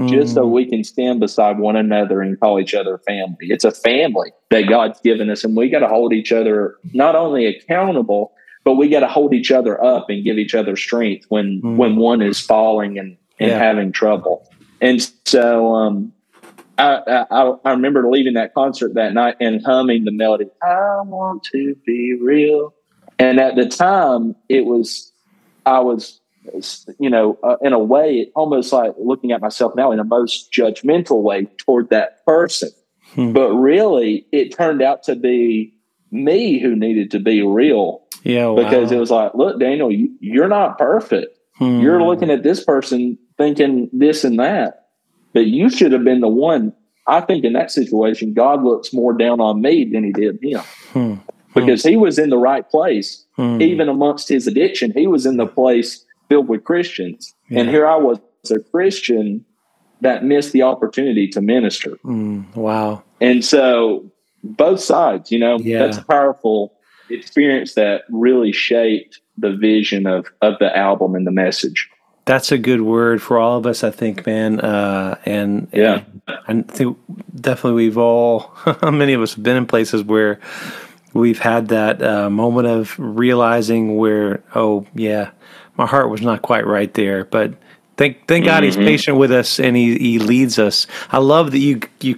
just 0.06 0.34
so 0.36 0.46
Mm, 0.46 0.52
we 0.52 0.66
can 0.70 0.84
stand 0.84 1.20
beside 1.20 1.58
one 1.60 1.76
another 1.76 2.22
and 2.22 2.40
call 2.40 2.60
each 2.60 2.74
other 2.76 3.00
family. 3.08 3.36
It's 3.42 3.66
a 3.66 3.72
family 3.72 4.32
that 4.52 4.68
God's 4.70 5.00
given 5.02 5.30
us, 5.30 5.44
and 5.44 5.56
we 5.58 5.70
got 5.70 5.80
to 5.80 5.88
hold 5.88 6.14
each 6.14 6.32
other 6.32 6.76
not 6.94 7.16
only 7.16 7.46
accountable, 7.46 8.34
but 8.64 8.76
we 8.76 8.90
got 8.90 9.00
to 9.00 9.08
hold 9.08 9.34
each 9.34 9.52
other 9.52 9.84
up 9.84 10.10
and 10.10 10.24
give 10.24 10.38
each 10.38 10.54
other 10.56 10.76
strength 10.76 11.26
when 11.30 11.62
Mm. 11.64 11.78
when 11.78 11.96
one 11.96 12.22
is 12.22 12.40
falling 12.40 12.98
and 13.00 13.18
and 13.40 13.50
Yeah. 13.52 13.58
having 13.60 13.92
trouble. 13.92 14.48
And 14.82 15.02
so, 15.26 15.74
um, 15.74 16.12
I, 16.78 17.26
I 17.32 17.54
I 17.66 17.72
remember 17.72 18.08
leaving 18.10 18.36
that 18.36 18.54
concert 18.54 18.94
that 18.94 19.14
night 19.14 19.36
and 19.40 19.66
humming 19.66 20.06
the 20.06 20.12
melody. 20.12 20.46
I 20.62 21.02
want 21.04 21.44
to 21.54 21.76
be 21.86 22.14
real, 22.22 22.74
and 23.18 23.40
at 23.40 23.56
the 23.56 23.66
time, 23.68 24.36
it 24.50 24.66
was 24.66 25.12
I 25.66 25.80
was 25.80 26.22
you 27.00 27.10
know, 27.10 27.38
uh, 27.44 27.58
in 27.62 27.74
a 27.74 27.80
way, 27.80 28.32
almost 28.36 28.74
like 28.74 28.94
looking 28.98 29.32
at 29.32 29.42
myself 29.42 29.74
now 29.76 29.92
in 29.92 30.00
a 30.00 30.04
most 30.04 30.52
judgmental 30.52 31.22
way 31.22 31.46
toward 31.58 31.90
that 31.90 32.26
person. 32.26 32.70
Hmm. 33.14 33.34
But 33.34 33.54
really, 33.54 34.26
it 34.32 34.56
turned 34.56 34.82
out 34.82 35.04
to 35.04 35.16
be 35.16 35.74
me 36.12 36.60
who 36.60 36.76
needed 36.76 37.12
to 37.12 37.20
be 37.20 37.42
real. 37.42 38.04
Yeah, 38.24 38.48
wow. 38.48 38.64
because 38.64 38.92
it 38.92 38.98
was 38.98 39.12
like, 39.12 39.34
look, 39.36 39.60
Daniel, 39.60 39.92
you, 39.92 40.44
are 40.44 40.48
not 40.48 40.78
perfect. 40.78 41.38
Hmm. 41.56 41.80
You're 41.80 42.04
looking 42.04 42.30
at 42.30 42.44
this 42.44 42.64
person 42.64 43.18
thinking 43.38 43.90
this 43.94 44.24
and 44.24 44.40
that, 44.40 44.88
but 45.34 45.46
you 45.46 45.70
should 45.70 45.92
have 45.92 46.04
been 46.04 46.22
the 46.22 46.28
one. 46.28 46.74
I 47.08 47.22
think 47.22 47.46
in 47.46 47.54
that 47.54 47.72
situation, 47.72 48.34
God 48.34 48.64
looks 48.64 48.92
more 48.92 49.14
down 49.14 49.40
on 49.40 49.62
me 49.62 49.86
than 49.86 50.04
he 50.04 50.12
did 50.12 50.40
him. 50.42 50.60
Hmm. 50.92 51.14
Because 51.56 51.84
he 51.84 51.96
was 51.96 52.20
in 52.20 52.30
the 52.30 52.38
right 52.38 52.70
place, 52.70 53.26
hmm. 53.36 53.62
even 53.62 53.90
amongst 53.90 54.30
his 54.30 54.46
addiction. 54.46 54.92
He 54.92 55.08
was 55.08 55.26
in 55.26 55.38
the 55.38 55.48
place 55.48 56.06
filled 56.30 56.48
with 56.48 56.64
Christians. 56.64 57.34
Yeah. 57.50 57.62
And 57.62 57.70
here 57.70 57.88
I 57.88 57.96
was, 57.96 58.20
a 58.50 58.60
Christian 58.60 59.44
that 60.00 60.24
missed 60.24 60.54
the 60.54 60.62
opportunity 60.62 61.28
to 61.28 61.42
minister. 61.42 61.98
Mm, 62.06 62.56
wow. 62.56 63.04
And 63.20 63.44
so 63.44 64.10
both 64.42 64.80
sides, 64.80 65.34
you 65.34 65.40
know, 65.40 65.60
yeah. 65.60 65.80
that's 65.80 65.98
a 65.98 66.06
powerful 66.06 66.74
experience 67.10 67.74
that 67.74 68.04
really 68.10 68.54
shaped 68.54 69.20
the 69.38 69.52
vision 69.52 70.08
of, 70.08 70.28
of 70.42 70.54
the 70.60 70.76
album 70.78 71.16
and 71.16 71.28
the 71.28 71.32
message. 71.32 71.90
That's 72.26 72.52
a 72.52 72.58
good 72.58 72.82
word 72.82 73.22
for 73.22 73.38
all 73.38 73.58
of 73.58 73.66
us, 73.66 73.84
I 73.84 73.92
think, 73.92 74.26
man. 74.26 74.60
Uh, 74.60 75.18
and 75.26 75.68
yeah, 75.72 76.04
and 76.48 76.70
I 76.70 76.74
think 76.74 76.98
definitely 77.36 77.84
we've 77.84 77.98
all, 77.98 78.54
many 78.84 79.14
of 79.14 79.22
us 79.22 79.36
have 79.36 79.44
been 79.44 79.58
in 79.58 79.66
places 79.66 80.04
where 80.04 80.40
we've 81.14 81.40
had 81.40 81.70
that 81.70 82.02
uh, 82.02 82.30
moment 82.30 82.68
of 82.68 82.96
realizing 83.00 83.96
where, 83.96 84.44
oh, 84.56 84.86
yeah, 84.94 85.32
my 85.78 85.86
heart 85.86 86.10
was 86.10 86.22
not 86.22 86.42
quite 86.42 86.66
right 86.66 86.94
there. 86.94 87.26
But 87.26 87.54
thank 87.98 88.28
thank 88.28 88.46
God 88.46 88.64
mm-hmm. 88.64 88.66
He's 88.66 88.76
patient 88.76 89.18
with 89.18 89.32
us 89.32 89.60
and 89.60 89.76
He 89.76 89.98
He 89.98 90.20
leads 90.20 90.60
us. 90.60 90.88
I 91.12 91.20
love 91.20 91.52
that 91.52 91.60
you 91.60 91.82
you 92.02 92.16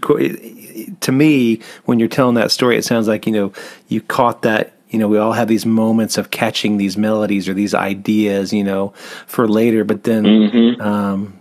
to 1.01 1.11
me 1.11 1.61
when 1.85 1.99
you're 1.99 2.07
telling 2.07 2.35
that 2.35 2.51
story, 2.51 2.77
it 2.77 2.85
sounds 2.85 3.07
like 3.07 3.25
you 3.25 3.33
know 3.33 3.53
you 3.87 4.01
caught 4.01 4.43
that. 4.43 4.73
You 4.89 4.97
know, 4.97 5.07
we 5.07 5.19
all 5.19 5.33
have 5.33 5.47
these 5.47 5.67
moments 5.67 6.17
of 6.17 6.31
catching 6.31 6.77
these 6.77 6.97
melodies 6.97 7.47
or 7.47 7.53
these 7.53 7.75
ideas, 7.75 8.51
you 8.51 8.63
know, 8.63 8.89
for 9.27 9.47
later. 9.47 9.83
But 9.83 10.03
then, 10.03 10.23
mm-hmm. 10.23 10.81
um, 10.81 11.39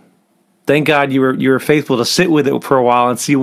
thank 0.67 0.85
God 0.85 1.11
you 1.11 1.21
were 1.21 1.33
you 1.33 1.49
were 1.49 1.59
faithful 1.59 1.97
to 1.97 2.05
sit 2.05 2.29
with 2.29 2.47
it 2.47 2.63
for 2.63 2.77
a 2.77 2.83
while 2.83 3.09
and 3.09 3.19
see 3.19 3.33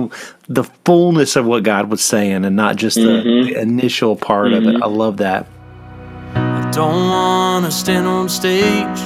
the 0.47 0.63
fullness 0.85 1.35
of 1.35 1.45
what 1.45 1.63
God 1.63 1.89
was 1.89 2.01
saying, 2.01 2.45
and 2.45 2.55
not 2.55 2.77
just 2.77 2.97
mm-hmm. 2.97 3.47
the, 3.47 3.53
the, 3.53 3.61
initial 3.61 4.15
part 4.15 4.47
mm-hmm. 4.47 4.55
of 4.55 4.63
it. 4.63 4.75
Mm-hmm. 4.75 4.83
I 4.83 4.87
love 4.87 5.17
that. 5.17 5.45
Don't 6.77 7.09
wanna 7.09 7.71
stand 7.71 8.05
on 8.05 8.29
stage, 8.29 9.01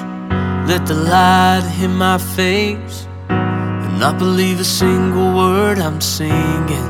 let 0.67 0.85
the 0.85 0.93
light 0.93 1.63
hit 1.77 1.87
my 1.87 2.17
face, 2.17 3.07
and 3.29 3.97
not 3.97 4.19
believe 4.19 4.59
a 4.59 4.65
single 4.65 5.33
word 5.33 5.79
I'm 5.79 6.01
singing. 6.01 6.89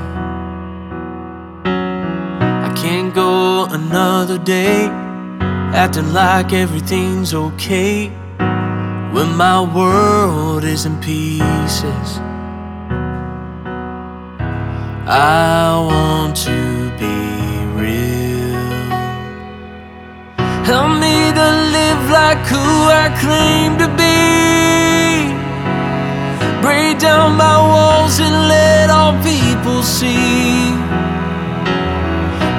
I 1.64 2.74
can't 2.76 3.14
go 3.14 3.66
another 3.66 4.40
day 4.40 4.88
acting 5.72 6.14
like 6.14 6.52
everything's 6.52 7.32
okay 7.32 8.08
when 9.14 9.36
my 9.38 9.62
world 9.62 10.64
is 10.64 10.88
in 10.88 11.00
pieces. 11.00 12.10
I 15.06 15.78
want 15.92 16.36
to 16.38 16.92
be 16.98 17.41
Help 20.64 20.92
me 21.00 21.18
to 21.40 21.48
live 21.78 22.04
like 22.10 22.42
who 22.52 22.66
I 23.04 23.08
claim 23.24 23.78
to 23.82 23.88
be. 24.02 25.34
Break 26.62 27.00
down 27.00 27.36
my 27.36 27.58
walls 27.74 28.20
and 28.20 28.36
let 28.48 28.90
all 28.90 29.14
people 29.24 29.82
see 29.84 30.72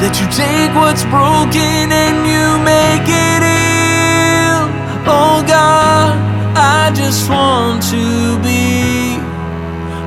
that 0.00 0.12
you 0.18 0.26
take 0.44 0.72
what's 0.74 1.04
broken 1.14 1.92
and 2.04 2.16
you 2.32 2.46
make 2.72 3.06
it 3.06 3.40
heal. 3.50 4.62
Oh 5.06 5.44
God. 5.46 6.32
I 6.54 6.92
just 6.94 7.30
want 7.30 7.82
to 7.84 8.38
be, 8.42 9.16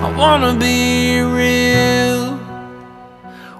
I 0.06 0.16
want 0.16 0.44
to 0.44 0.54
be 0.60 1.22
real. 1.22 1.64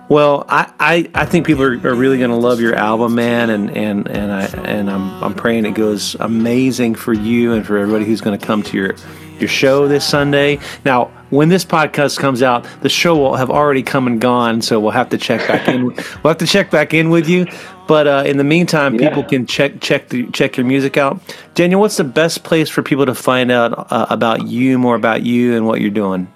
Well, 0.08 0.46
I, 0.48 0.72
I, 0.80 1.10
I 1.16 1.26
think 1.26 1.48
people 1.48 1.64
are, 1.64 1.88
are 1.88 1.96
really 1.96 2.20
going 2.20 2.30
to 2.30 2.36
love 2.36 2.62
your 2.62 2.76
album, 2.76 3.16
man, 3.16 3.50
and 3.50 3.76
and 3.76 4.08
and 4.08 4.32
I 4.32 4.46
and 4.64 4.90
I'm 4.90 5.24
I'm 5.24 5.34
praying 5.34 5.66
it 5.66 5.74
goes 5.74 6.16
amazing 6.20 6.96
for 6.96 7.12
you 7.12 7.54
and 7.54 7.66
for 7.66 7.78
everybody 7.78 8.06
who's 8.06 8.22
going 8.22 8.38
to 8.38 8.46
come 8.46 8.62
to 8.64 8.78
your 8.78 8.96
your 9.40 9.50
show 9.50 9.88
this 9.88 10.08
Sunday. 10.08 10.60
Now, 10.86 11.06
when 11.30 11.50
this 11.50 11.66
podcast 11.66 12.20
comes 12.20 12.42
out, 12.44 12.68
the 12.82 12.90
show 12.90 13.16
will 13.16 13.36
have 13.36 13.50
already 13.50 13.84
come 13.84 14.08
and 14.08 14.22
gone, 14.22 14.62
so 14.62 14.80
we'll 14.80 14.92
have 14.92 15.10
to 15.10 15.18
check 15.18 15.48
back 15.48 15.68
in. 15.68 15.86
we'll 15.86 15.96
have 16.24 16.38
to 16.38 16.48
check 16.48 16.70
back 16.70 16.94
in 16.94 17.10
with 17.10 17.28
you. 17.28 17.48
But 17.88 18.08
uh, 18.08 18.24
in 18.26 18.38
the 18.38 18.44
meantime, 18.44 18.96
yeah. 18.96 19.10
people 19.10 19.24
can 19.24 19.48
check 19.48 19.82
check 19.82 20.10
the, 20.10 20.30
check 20.32 20.56
your 20.58 20.68
music 20.68 20.98
out. 20.98 21.20
Daniel, 21.56 21.82
what's 21.82 21.98
the 21.98 22.04
best 22.04 22.44
place 22.44 22.70
for 22.70 22.84
people 22.84 23.08
to 23.08 23.16
find 23.16 23.52
out 23.52 23.92
uh, 23.92 24.06
about 24.10 24.48
you, 24.48 24.78
more 24.78 24.96
about 24.96 25.24
you, 25.24 25.56
and 25.56 25.66
what 25.66 25.82
you're 25.82 25.90
doing? 25.90 26.28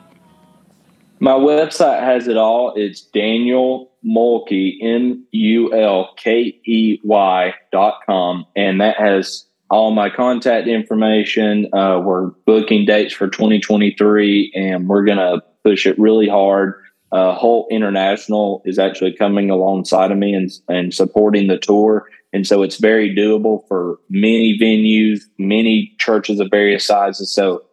My 1.19 1.33
website 1.33 2.01
has 2.01 2.27
it 2.27 2.37
all. 2.37 2.73
It's 2.75 3.01
Daniel 3.01 3.91
Mulkey, 4.05 4.77
M 4.81 5.25
U 5.31 5.73
L 5.73 6.13
K 6.17 6.59
E 6.65 6.99
Y 7.03 7.53
dot 7.71 7.95
com, 8.05 8.45
and 8.55 8.79
that 8.81 8.97
has 8.97 9.45
all 9.69 9.91
my 9.91 10.09
contact 10.09 10.67
information. 10.67 11.67
Uh, 11.73 11.99
we're 12.03 12.27
booking 12.45 12.85
dates 12.85 13.13
for 13.13 13.27
2023, 13.27 14.53
and 14.55 14.87
we're 14.87 15.03
gonna 15.03 15.41
push 15.63 15.85
it 15.85 15.99
really 15.99 16.29
hard 16.29 16.75
uh, 17.11 17.33
Holt 17.33 17.67
International 17.71 18.61
is 18.65 18.77
actually 18.77 19.13
coming 19.13 19.49
alongside 19.49 20.11
of 20.11 20.17
me 20.17 20.33
and, 20.33 20.51
and 20.67 20.93
supporting 20.93 21.47
the 21.47 21.57
tour. 21.57 22.07
And 22.33 22.45
so 22.45 22.61
it's 22.61 22.77
very 22.77 23.15
doable 23.15 23.67
for 23.67 23.99
many 24.09 24.57
venues, 24.59 25.21
many 25.37 25.95
churches 25.97 26.39
of 26.39 26.49
various 26.51 26.85
sizes. 26.85 27.31
So 27.33 27.63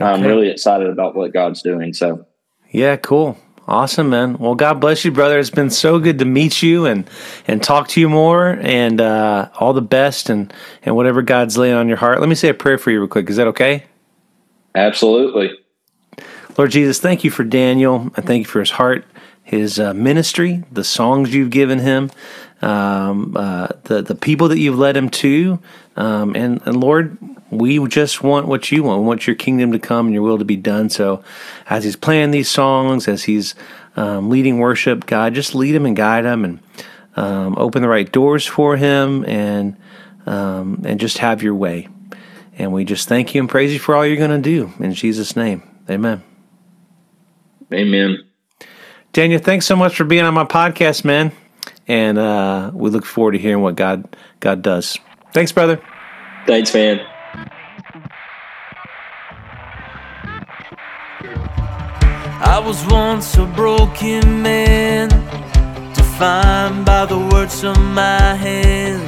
okay. 0.00 0.06
I'm 0.06 0.22
really 0.22 0.48
excited 0.48 0.88
about 0.88 1.14
what 1.14 1.34
God's 1.34 1.60
doing. 1.60 1.92
So, 1.92 2.24
yeah, 2.70 2.96
cool. 2.96 3.38
Awesome, 3.66 4.08
man. 4.08 4.38
Well, 4.38 4.54
God 4.54 4.80
bless 4.80 5.04
you, 5.04 5.10
brother. 5.10 5.38
It's 5.38 5.50
been 5.50 5.68
so 5.68 5.98
good 5.98 6.18
to 6.20 6.24
meet 6.24 6.62
you 6.62 6.86
and 6.86 7.08
and 7.46 7.62
talk 7.62 7.88
to 7.88 8.00
you 8.00 8.08
more. 8.08 8.58
And 8.62 8.98
uh, 8.98 9.50
all 9.60 9.74
the 9.74 9.82
best 9.82 10.30
and 10.30 10.52
and 10.82 10.96
whatever 10.96 11.20
God's 11.20 11.58
laying 11.58 11.74
on 11.74 11.86
your 11.86 11.98
heart. 11.98 12.20
Let 12.20 12.30
me 12.30 12.34
say 12.34 12.48
a 12.48 12.54
prayer 12.54 12.78
for 12.78 12.90
you 12.90 13.00
real 13.00 13.08
quick. 13.08 13.28
Is 13.28 13.36
that 13.36 13.46
okay? 13.48 13.84
Absolutely. 14.74 15.50
Lord 16.56 16.70
Jesus, 16.70 16.98
thank 16.98 17.24
you 17.24 17.30
for 17.30 17.44
Daniel. 17.44 18.10
I 18.16 18.20
thank 18.22 18.40
you 18.40 18.44
for 18.46 18.60
his 18.60 18.70
heart, 18.70 19.04
his 19.44 19.78
uh, 19.78 19.92
ministry, 19.92 20.64
the 20.72 20.82
songs 20.82 21.34
you've 21.34 21.50
given 21.50 21.78
him, 21.78 22.10
um, 22.62 23.36
uh, 23.36 23.68
the 23.84 24.02
the 24.02 24.14
people 24.14 24.48
that 24.48 24.58
you've 24.58 24.78
led 24.78 24.96
him 24.96 25.10
to, 25.10 25.60
um, 25.96 26.34
and, 26.34 26.60
and 26.64 26.80
Lord, 26.80 27.18
we 27.50 27.86
just 27.88 28.22
want 28.22 28.46
what 28.46 28.70
you 28.70 28.82
want. 28.82 29.00
We 29.00 29.06
want 29.06 29.26
your 29.26 29.36
kingdom 29.36 29.72
to 29.72 29.78
come 29.78 30.06
and 30.06 30.14
your 30.14 30.22
will 30.22 30.38
to 30.38 30.44
be 30.44 30.56
done. 30.56 30.90
So, 30.90 31.22
as 31.68 31.84
he's 31.84 31.96
playing 31.96 32.30
these 32.30 32.48
songs, 32.48 33.08
as 33.08 33.24
he's 33.24 33.54
um, 33.96 34.28
leading 34.30 34.58
worship, 34.58 35.06
God, 35.06 35.34
just 35.34 35.54
lead 35.54 35.74
him 35.74 35.86
and 35.86 35.96
guide 35.96 36.24
him, 36.24 36.44
and 36.44 36.60
um, 37.16 37.56
open 37.56 37.82
the 37.82 37.88
right 37.88 38.10
doors 38.10 38.46
for 38.46 38.76
him, 38.76 39.24
and 39.24 39.76
um, 40.26 40.82
and 40.84 41.00
just 41.00 41.18
have 41.18 41.42
your 41.42 41.54
way. 41.54 41.88
And 42.58 42.72
we 42.72 42.84
just 42.84 43.08
thank 43.08 43.34
you 43.34 43.40
and 43.40 43.48
praise 43.48 43.72
you 43.72 43.78
for 43.78 43.94
all 43.94 44.04
you're 44.04 44.16
going 44.16 44.30
to 44.30 44.38
do 44.38 44.72
in 44.80 44.92
Jesus' 44.92 45.36
name. 45.36 45.62
Amen. 45.88 46.22
Amen. 47.72 48.18
Daniel, 49.12 49.40
thanks 49.40 49.66
so 49.66 49.76
much 49.76 49.96
for 49.96 50.04
being 50.04 50.24
on 50.24 50.34
my 50.34 50.44
podcast, 50.44 51.04
man. 51.04 51.32
And 51.86 52.18
uh, 52.18 52.70
we 52.74 52.90
look 52.90 53.06
forward 53.06 53.32
to 53.32 53.38
hearing 53.38 53.62
what 53.62 53.76
God 53.76 54.16
God 54.40 54.62
does. 54.62 54.98
Thanks, 55.32 55.52
brother. 55.52 55.80
Thanks, 56.46 56.72
man. 56.74 57.00
I 62.54 62.58
was 62.60 62.82
once 62.86 63.36
a 63.36 63.44
broken 63.44 64.42
man, 64.42 65.10
defined 65.92 66.86
by 66.86 67.04
the 67.04 67.18
words 67.30 67.62
of 67.62 67.78
my 67.78 68.34
hand 68.46 69.06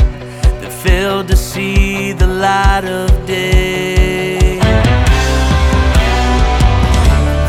that 0.60 0.70
failed 0.70 1.28
to 1.28 1.36
see 1.36 2.12
the 2.12 2.26
light 2.26 2.84
of 2.84 3.08
day. 3.26 4.60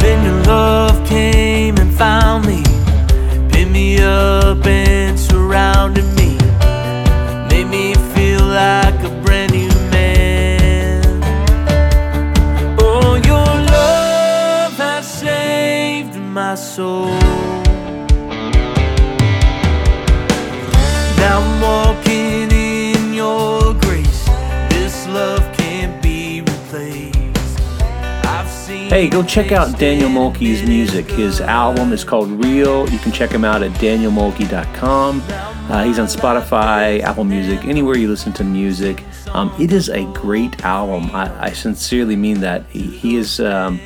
Then 0.01 0.23
your 0.25 0.41
love 0.43 1.05
came 1.05 1.77
and 1.77 1.93
found 1.93 2.47
me, 2.47 2.63
picked 3.51 3.71
me 3.71 4.01
up 4.01 4.65
and 4.65 5.19
surrounded 5.19 6.05
me, 6.15 6.37
made 7.51 7.67
me 7.67 7.93
soul. 16.81 17.05
Now 21.21 21.37
I'm 21.39 21.61
walking 21.61 22.49
in 22.51 23.13
your 23.13 23.75
grace. 23.75 24.25
This 24.73 25.07
love 25.07 25.43
can't 25.55 26.01
be 26.01 26.41
replaced. 26.41 27.11
Hey, 28.89 29.07
go 29.07 29.21
check 29.23 29.51
out 29.51 29.77
Daniel 29.77 30.09
Mulkey's 30.09 30.63
music. 30.63 31.05
His 31.05 31.39
album 31.39 31.93
is 31.93 32.03
called 32.03 32.29
Real. 32.43 32.89
You 32.89 32.97
can 32.97 33.11
check 33.11 33.29
him 33.29 33.45
out 33.45 33.61
at 33.61 33.71
danielmulkey.com. 33.73 35.21
Uh, 35.29 35.83
he's 35.83 35.99
on 35.99 36.07
Spotify, 36.07 36.99
Apple 37.01 37.23
Music, 37.23 37.63
anywhere 37.63 37.95
you 37.95 38.09
listen 38.09 38.33
to 38.33 38.43
music. 38.43 39.03
Um, 39.29 39.53
it 39.59 39.71
is 39.71 39.87
a 39.87 40.03
great 40.13 40.65
album. 40.65 41.15
I, 41.15 41.47
I 41.47 41.51
sincerely 41.51 42.15
mean 42.15 42.39
that. 42.41 42.65
He, 42.71 42.81
he 42.81 43.15
is. 43.17 43.39
Um, 43.39 43.79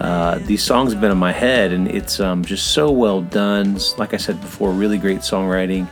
uh, 0.00 0.38
these 0.40 0.62
songs 0.62 0.92
have 0.92 1.00
been 1.00 1.10
in 1.10 1.18
my 1.18 1.32
head, 1.32 1.72
and 1.72 1.88
it's 1.88 2.20
um, 2.20 2.44
just 2.44 2.68
so 2.68 2.90
well 2.90 3.20
done. 3.20 3.78
Like 3.96 4.14
I 4.14 4.16
said 4.16 4.40
before, 4.40 4.70
really 4.70 4.98
great 4.98 5.18
songwriting. 5.18 5.88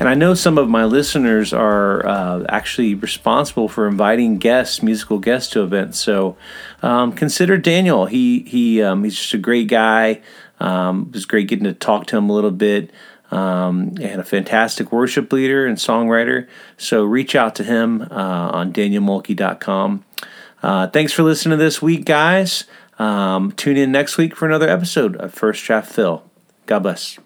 And 0.00 0.08
I 0.08 0.14
know 0.14 0.34
some 0.34 0.58
of 0.58 0.68
my 0.68 0.84
listeners 0.84 1.52
are 1.52 2.04
uh, 2.06 2.44
actually 2.48 2.94
responsible 2.94 3.68
for 3.68 3.86
inviting 3.86 4.38
guests, 4.38 4.82
musical 4.82 5.18
guests, 5.18 5.52
to 5.52 5.62
events. 5.62 5.98
So 5.98 6.36
um, 6.82 7.12
consider 7.12 7.58
Daniel. 7.58 8.06
He 8.06 8.40
he 8.40 8.82
um, 8.82 9.04
he's 9.04 9.16
just 9.16 9.34
a 9.34 9.38
great 9.38 9.68
guy. 9.68 10.22
Um, 10.58 11.06
it 11.08 11.14
was 11.14 11.26
great 11.26 11.48
getting 11.48 11.64
to 11.64 11.74
talk 11.74 12.06
to 12.06 12.16
him 12.16 12.30
a 12.30 12.32
little 12.32 12.50
bit. 12.50 12.90
Um, 13.30 13.94
and 14.02 14.20
a 14.20 14.24
fantastic 14.24 14.92
worship 14.92 15.32
leader 15.32 15.66
and 15.66 15.78
songwriter. 15.78 16.48
So 16.76 17.02
reach 17.02 17.34
out 17.34 17.54
to 17.54 17.64
him 17.64 18.02
uh, 18.02 18.50
on 18.50 18.74
danielmulkey.com. 18.74 20.04
Uh, 20.62 20.86
thanks 20.88 21.12
for 21.14 21.22
listening 21.22 21.58
to 21.58 21.64
this 21.64 21.80
week, 21.80 22.04
guys. 22.04 22.64
Um, 22.98 23.52
tune 23.52 23.76
in 23.76 23.92
next 23.92 24.18
week 24.18 24.36
for 24.36 24.46
another 24.46 24.68
episode 24.68 25.16
of 25.16 25.32
First 25.32 25.64
Draft 25.64 25.92
Phil. 25.92 26.22
God 26.66 26.80
bless. 26.80 27.18